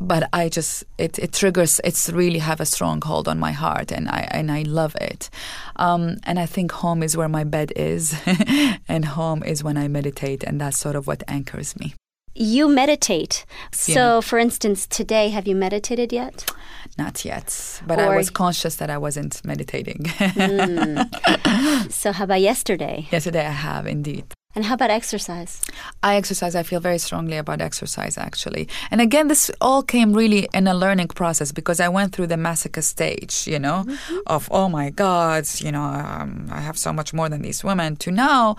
But 0.00 0.28
I 0.32 0.48
just 0.48 0.84
it, 0.98 1.18
it 1.18 1.32
triggers 1.32 1.80
it's 1.84 2.10
really 2.10 2.40
have 2.40 2.60
a 2.60 2.66
strong 2.66 3.00
hold 3.02 3.28
on 3.28 3.38
my 3.38 3.52
heart 3.52 3.92
and 3.92 4.08
I 4.08 4.28
and 4.30 4.50
I 4.50 4.62
love 4.62 4.96
it. 5.00 5.30
Um, 5.76 6.18
and 6.24 6.38
I 6.38 6.46
think 6.46 6.72
home 6.72 7.02
is 7.02 7.16
where 7.16 7.28
my 7.28 7.44
bed 7.44 7.72
is 7.76 8.14
and 8.88 9.04
home 9.04 9.42
is 9.42 9.62
when 9.62 9.76
I 9.76 9.88
meditate 9.88 10.42
and 10.44 10.60
that's 10.60 10.78
sort 10.78 10.96
of 10.96 11.06
what 11.06 11.22
anchors 11.28 11.76
me. 11.78 11.94
You 12.34 12.68
meditate. 12.68 13.44
So, 13.72 14.22
for 14.22 14.38
instance, 14.38 14.86
today, 14.86 15.28
have 15.28 15.46
you 15.46 15.54
meditated 15.54 16.12
yet? 16.12 16.50
Not 16.98 17.24
yet, 17.24 17.82
but 17.86 17.98
or, 17.98 18.12
I 18.12 18.16
was 18.16 18.30
conscious 18.30 18.76
that 18.76 18.90
I 18.90 18.98
wasn't 18.98 19.44
meditating. 19.44 20.04
mm. 20.04 21.90
So, 21.90 22.12
how 22.12 22.24
about 22.24 22.40
yesterday? 22.40 23.08
Yesterday, 23.10 23.46
I 23.46 23.50
have 23.50 23.86
indeed. 23.86 24.24
And 24.54 24.66
how 24.66 24.74
about 24.74 24.90
exercise? 24.90 25.62
I 26.02 26.16
exercise. 26.16 26.54
I 26.54 26.62
feel 26.62 26.80
very 26.80 26.98
strongly 26.98 27.38
about 27.38 27.62
exercise, 27.62 28.18
actually. 28.18 28.68
And 28.90 29.00
again, 29.00 29.28
this 29.28 29.50
all 29.62 29.82
came 29.82 30.12
really 30.12 30.46
in 30.52 30.66
a 30.66 30.74
learning 30.74 31.08
process 31.08 31.52
because 31.52 31.80
I 31.80 31.88
went 31.88 32.14
through 32.14 32.26
the 32.26 32.34
masochist 32.36 32.84
stage, 32.84 33.46
you 33.46 33.58
know, 33.58 33.84
mm-hmm. 33.86 34.18
of, 34.26 34.48
oh 34.52 34.68
my 34.68 34.90
God, 34.90 35.48
you 35.56 35.72
know, 35.72 35.82
um, 35.82 36.48
I 36.50 36.60
have 36.60 36.76
so 36.76 36.92
much 36.92 37.14
more 37.14 37.30
than 37.30 37.40
these 37.40 37.64
women, 37.64 37.96
to 37.96 38.10
now 38.10 38.56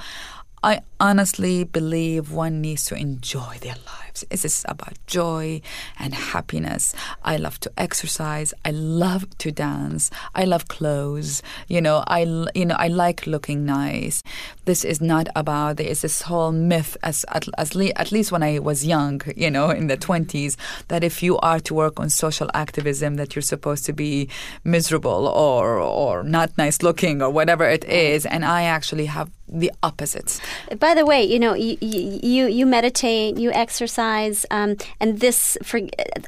I 0.64 0.80
honestly 0.98 1.66
believe 1.66 2.32
one 2.32 2.62
needs 2.62 2.86
to 2.86 2.96
enjoy 2.96 3.58
their 3.60 3.76
lives. 3.86 4.24
This 4.30 4.46
is 4.46 4.66
about 4.70 4.94
joy 5.08 5.62
and 6.00 6.14
happiness. 6.14 6.96
I 7.24 7.36
love 7.36 7.60
to 7.62 7.72
exercise. 7.78 8.54
I 8.64 8.72
love 8.72 9.38
to 9.40 9.52
dance. 9.52 10.10
I 10.36 10.46
love 10.46 10.70
clothes. 10.70 11.42
You 11.68 11.82
know, 11.82 12.04
I 12.08 12.22
you 12.56 12.66
know 12.66 12.76
I 12.76 12.88
like 12.88 13.28
looking 13.28 13.66
nice. 13.66 14.24
This 14.64 14.86
is 14.86 15.02
not 15.02 15.28
about 15.36 15.78
there 15.78 15.88
is 15.88 16.02
this 16.02 16.22
whole 16.22 16.54
myth 16.54 16.96
as 17.04 17.26
at, 17.30 17.48
as 17.58 17.76
le- 17.76 17.98
at 17.98 18.14
least 18.14 18.32
when 18.32 18.44
I 18.44 18.60
was 18.60 18.86
young, 18.86 19.22
you 19.36 19.52
know, 19.52 19.70
in 19.72 19.88
the 19.88 19.98
20s 19.98 20.56
that 20.88 21.04
if 21.04 21.22
you 21.22 21.38
are 21.40 21.60
to 21.62 21.74
work 21.74 22.00
on 22.00 22.10
social 22.10 22.50
activism 22.54 23.16
that 23.16 23.36
you're 23.36 23.42
supposed 23.42 23.84
to 23.86 23.94
be 23.94 24.30
miserable 24.64 25.28
or 25.28 25.80
or 25.80 26.24
not 26.24 26.58
nice 26.58 26.82
looking 26.82 27.22
or 27.22 27.30
whatever 27.30 27.66
it 27.66 27.84
is 27.86 28.26
and 28.26 28.46
I 28.46 28.64
actually 28.64 29.08
have 29.08 29.30
the 29.54 29.72
opposite. 29.82 30.40
By 30.80 30.94
the 30.94 31.06
way, 31.06 31.24
you 31.24 31.40
know, 31.40 31.54
you 31.54 31.78
you, 31.80 32.48
you 32.48 32.66
meditate, 32.66 33.38
you 33.38 33.52
exercise, 33.52 34.46
um, 34.52 34.78
and 35.00 35.20
this. 35.20 35.58
For 35.64 35.80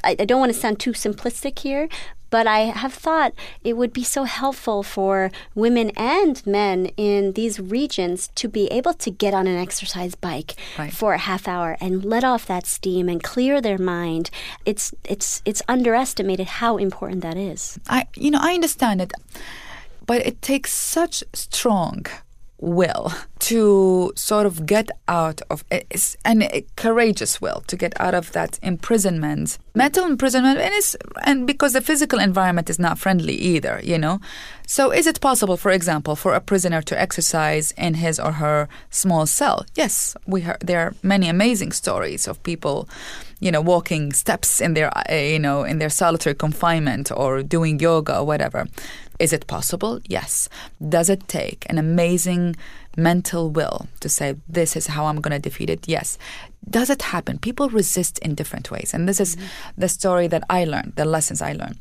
I, 0.04 0.16
I 0.18 0.24
don't 0.24 0.40
want 0.40 0.52
to 0.52 0.58
sound 0.58 0.78
too 0.78 0.92
simplistic 0.92 1.58
here, 1.58 1.88
but 2.30 2.46
I 2.46 2.60
have 2.60 2.94
thought 2.94 3.32
it 3.64 3.76
would 3.76 3.92
be 3.92 4.04
so 4.04 4.24
helpful 4.24 4.82
for 4.82 5.30
women 5.54 5.90
and 5.96 6.44
men 6.46 6.86
in 6.96 7.32
these 7.32 7.58
regions 7.58 8.28
to 8.36 8.48
be 8.48 8.66
able 8.68 8.94
to 8.94 9.10
get 9.10 9.34
on 9.34 9.46
an 9.46 9.56
exercise 9.56 10.14
bike 10.14 10.54
right. 10.78 10.92
for 10.92 11.14
a 11.14 11.18
half 11.18 11.48
hour 11.48 11.76
and 11.80 12.04
let 12.04 12.24
off 12.24 12.46
that 12.46 12.66
steam 12.66 13.08
and 13.08 13.22
clear 13.22 13.60
their 13.60 13.78
mind. 13.78 14.30
It's 14.64 14.94
it's 15.04 15.42
it's 15.44 15.62
underestimated 15.68 16.46
how 16.46 16.76
important 16.76 17.22
that 17.22 17.36
is. 17.36 17.78
I 17.88 18.06
you 18.14 18.30
know 18.30 18.40
I 18.40 18.54
understand 18.54 19.00
it 19.00 19.12
but 20.06 20.24
it 20.24 20.40
takes 20.40 20.72
such 20.72 21.24
strong 21.32 22.06
will 22.58 23.12
to 23.38 24.12
sort 24.16 24.46
of 24.46 24.64
get 24.64 24.90
out 25.08 25.42
of 25.50 25.64
and 26.24 26.42
a 26.42 26.64
courageous 26.76 27.40
will 27.40 27.62
to 27.66 27.76
get 27.76 27.98
out 28.00 28.14
of 28.14 28.32
that 28.32 28.58
imprisonment 28.62 29.58
mental 29.74 30.06
imprisonment 30.06 30.58
and 30.58 30.72
it's 30.74 30.96
and 31.24 31.46
because 31.46 31.74
the 31.74 31.80
physical 31.80 32.18
environment 32.18 32.70
is 32.70 32.78
not 32.78 32.98
friendly 32.98 33.34
either 33.34 33.80
you 33.82 33.98
know? 33.98 34.20
So 34.66 34.90
is 34.90 35.06
it 35.06 35.20
possible 35.20 35.56
for 35.56 35.70
example 35.70 36.16
for 36.16 36.32
a 36.32 36.40
prisoner 36.40 36.80
to 36.82 37.00
exercise 37.00 37.72
in 37.72 37.94
his 37.94 38.18
or 38.18 38.32
her 38.32 38.68
small 38.90 39.26
cell? 39.26 39.66
Yes 39.74 40.16
we 40.26 40.40
heard, 40.40 40.58
there 40.60 40.80
are 40.80 40.94
many 41.02 41.28
amazing 41.28 41.72
stories 41.72 42.26
of 42.26 42.42
people 42.42 42.88
you 43.40 43.50
know 43.50 43.60
walking 43.60 44.12
steps 44.12 44.60
in 44.60 44.74
their 44.74 44.90
uh, 44.96 45.14
you 45.14 45.38
know 45.38 45.62
in 45.62 45.78
their 45.78 45.90
solitary 45.90 46.34
confinement 46.34 47.12
or 47.14 47.42
doing 47.42 47.78
yoga 47.78 48.18
or 48.18 48.24
whatever 48.24 48.66
is 49.18 49.32
it 49.32 49.46
possible? 49.46 50.00
Yes. 50.06 50.48
Does 50.88 51.08
it 51.08 51.28
take 51.28 51.66
an 51.68 51.78
amazing 51.78 52.56
mental 52.96 53.50
will 53.50 53.88
to 54.00 54.08
say, 54.08 54.36
this 54.48 54.76
is 54.76 54.88
how 54.88 55.06
I'm 55.06 55.20
going 55.20 55.32
to 55.32 55.38
defeat 55.38 55.70
it? 55.70 55.88
Yes. 55.88 56.18
Does 56.68 56.90
it 56.90 57.02
happen? 57.02 57.38
People 57.38 57.68
resist 57.68 58.18
in 58.18 58.34
different 58.34 58.70
ways. 58.70 58.92
And 58.94 59.08
this 59.08 59.20
is 59.20 59.36
mm-hmm. 59.36 59.80
the 59.80 59.88
story 59.88 60.26
that 60.28 60.44
I 60.50 60.64
learned, 60.64 60.94
the 60.96 61.04
lessons 61.04 61.42
I 61.42 61.52
learned. 61.52 61.78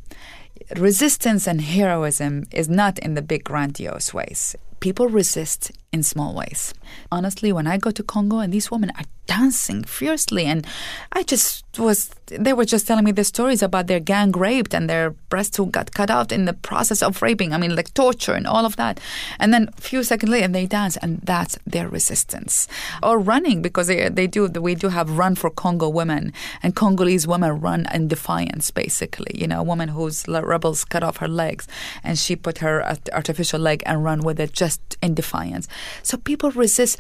Resistance 0.78 1.48
and 1.48 1.62
heroism 1.62 2.46
is 2.52 2.70
not 2.70 3.00
in 3.00 3.16
the 3.16 3.22
big 3.22 3.44
grandiose 3.44 4.14
ways. 4.14 4.56
People 4.86 5.08
resist 5.08 5.72
in 5.92 6.04
small 6.04 6.36
ways. 6.36 6.72
Honestly, 7.12 7.52
when 7.52 7.66
I 7.66 7.78
go 7.78 7.90
to 7.90 8.04
Congo 8.04 8.38
and 8.38 8.54
these 8.54 8.70
women 8.70 8.92
are 8.92 9.06
dancing 9.26 9.84
fiercely, 9.84 10.46
and 10.46 10.68
I 11.12 11.24
just 11.24 11.66
was, 11.80 12.12
they 12.28 12.54
were 12.54 12.66
just 12.66 12.86
telling 12.86 13.04
me 13.04 13.12
the 13.12 13.24
stories 13.24 13.64
about 13.64 13.88
their 13.88 14.00
gang 14.00 14.32
raped 14.32 14.76
and 14.76 14.88
their 14.88 15.10
breasts 15.30 15.58
who 15.58 15.66
got 15.66 15.94
cut 15.94 16.12
out 16.12 16.32
in 16.32 16.46
the 16.46 16.54
process 16.54 17.02
of 17.02 17.24
raping. 17.24 17.52
I 17.52 17.58
mean, 17.58 17.76
like 17.76 17.96
torture 17.96 18.34
and 18.34 18.46
all 18.46 18.66
of 18.66 18.76
that. 18.76 19.00
And 19.40 19.52
then 19.52 19.70
a 19.76 19.82
few 19.82 20.04
seconds 20.04 20.30
later, 20.32 20.48
they 20.50 20.68
dance, 20.68 20.98
and 20.98 21.20
that's 21.22 21.58
their 21.66 21.88
resistance. 21.88 22.68
Or 23.02 23.18
running, 23.18 23.64
because 23.64 23.88
they, 23.88 24.08
they 24.10 24.28
do, 24.28 24.46
we 24.48 24.76
do 24.76 24.90
have 24.90 25.18
Run 25.18 25.34
for 25.34 25.50
Congo 25.50 25.90
women, 25.90 26.32
and 26.62 26.76
Congolese 26.76 27.26
women 27.26 27.60
run 27.60 27.88
in 27.92 28.08
defiance, 28.08 28.70
basically. 28.70 29.32
You 29.34 29.48
know, 29.48 29.62
a 29.62 29.64
woman 29.64 29.90
whose 29.90 30.28
rebels 30.28 30.86
cut 30.86 31.04
off 31.04 31.18
her 31.18 31.28
legs, 31.28 31.68
and 32.04 32.20
she 32.20 32.36
put 32.36 32.60
her 32.60 32.84
artificial 33.14 33.60
leg 33.60 33.82
and 33.88 34.04
run 34.04 34.20
with 34.20 34.40
it 34.40 34.54
just 34.76 34.98
in 35.02 35.16
defiance. 35.16 35.68
So 36.04 36.18
people 36.18 36.52
resist. 36.52 36.98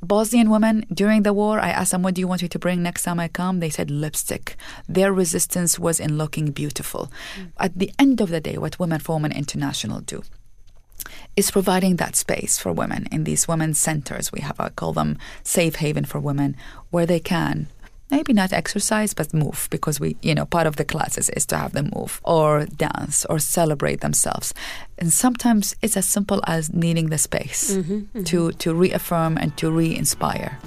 Bosnian 0.00 0.48
women 0.48 0.86
during 0.94 1.24
the 1.24 1.32
war, 1.32 1.58
I 1.58 1.70
asked 1.70 1.90
them, 1.90 2.04
What 2.04 2.14
do 2.14 2.20
you 2.20 2.28
want 2.28 2.42
me 2.42 2.48
to 2.48 2.58
bring 2.58 2.82
next 2.84 3.02
time 3.02 3.18
I 3.18 3.26
come? 3.26 3.58
They 3.58 3.70
said 3.70 3.90
lipstick. 3.90 4.56
Their 4.88 5.12
resistance 5.12 5.76
was 5.76 5.98
in 5.98 6.16
looking 6.16 6.52
beautiful. 6.52 7.10
Mm. 7.36 7.50
At 7.58 7.76
the 7.76 7.90
end 7.98 8.20
of 8.20 8.28
the 8.28 8.40
day, 8.40 8.58
what 8.58 8.78
Women 8.78 9.00
for 9.00 9.16
Women 9.16 9.32
International 9.32 10.00
do 10.00 10.22
is 11.36 11.50
providing 11.50 11.96
that 11.96 12.14
space 12.14 12.58
for 12.58 12.72
women 12.72 13.06
in 13.10 13.24
these 13.24 13.48
women's 13.48 13.78
centers. 13.78 14.30
We 14.30 14.40
have, 14.40 14.60
I 14.60 14.68
call 14.68 14.92
them 14.92 15.18
safe 15.42 15.76
haven 15.76 16.04
for 16.04 16.20
women, 16.20 16.54
where 16.90 17.06
they 17.06 17.20
can 17.20 17.66
maybe 18.10 18.32
not 18.32 18.52
exercise 18.52 19.14
but 19.14 19.34
move 19.34 19.68
because 19.70 20.00
we 20.00 20.16
you 20.22 20.34
know 20.34 20.46
part 20.46 20.66
of 20.66 20.76
the 20.76 20.84
classes 20.84 21.28
is 21.30 21.46
to 21.46 21.56
have 21.56 21.72
them 21.72 21.90
move 21.94 22.20
or 22.24 22.66
dance 22.66 23.24
or 23.26 23.38
celebrate 23.38 24.00
themselves. 24.00 24.54
And 24.98 25.12
sometimes 25.12 25.76
it's 25.82 25.96
as 25.96 26.06
simple 26.06 26.42
as 26.46 26.72
needing 26.72 27.10
the 27.10 27.18
space 27.18 27.74
mm-hmm, 27.74 27.92
mm-hmm. 27.92 28.22
to 28.24 28.52
to 28.52 28.74
reaffirm 28.74 29.36
and 29.36 29.56
to 29.58 29.70
re-inspire. 29.70 30.58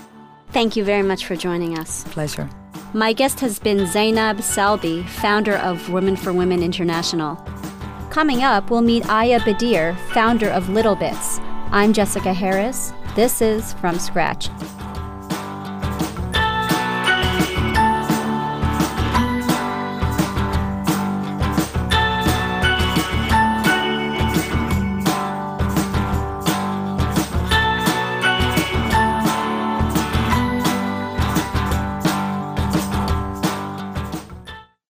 Thank 0.52 0.76
you 0.76 0.84
very 0.84 1.04
much 1.04 1.26
for 1.26 1.36
joining 1.36 1.78
us. 1.78 2.04
Pleasure. 2.06 2.50
My 2.94 3.14
guest 3.14 3.40
has 3.40 3.60
been 3.60 3.88
zainab 3.88 4.38
salbi 4.38 5.08
founder 5.08 5.56
of 5.58 5.90
women 5.90 6.16
for 6.16 6.34
women 6.34 6.62
international. 6.64 7.36
Coming 8.10 8.44
up 8.44 8.70
we'll 8.70 8.82
meet 8.82 9.08
ayah 9.10 9.40
bdeir 9.40 9.98
founder 10.14 10.50
of 10.50 10.70
little 10.70 10.96
bits. 10.96 11.40
I'm 11.72 11.94
jessica 11.94 12.34
harris. 12.34 12.94
This 13.16 13.42
is 13.42 13.74
from 13.74 14.00
scratch 14.00 14.50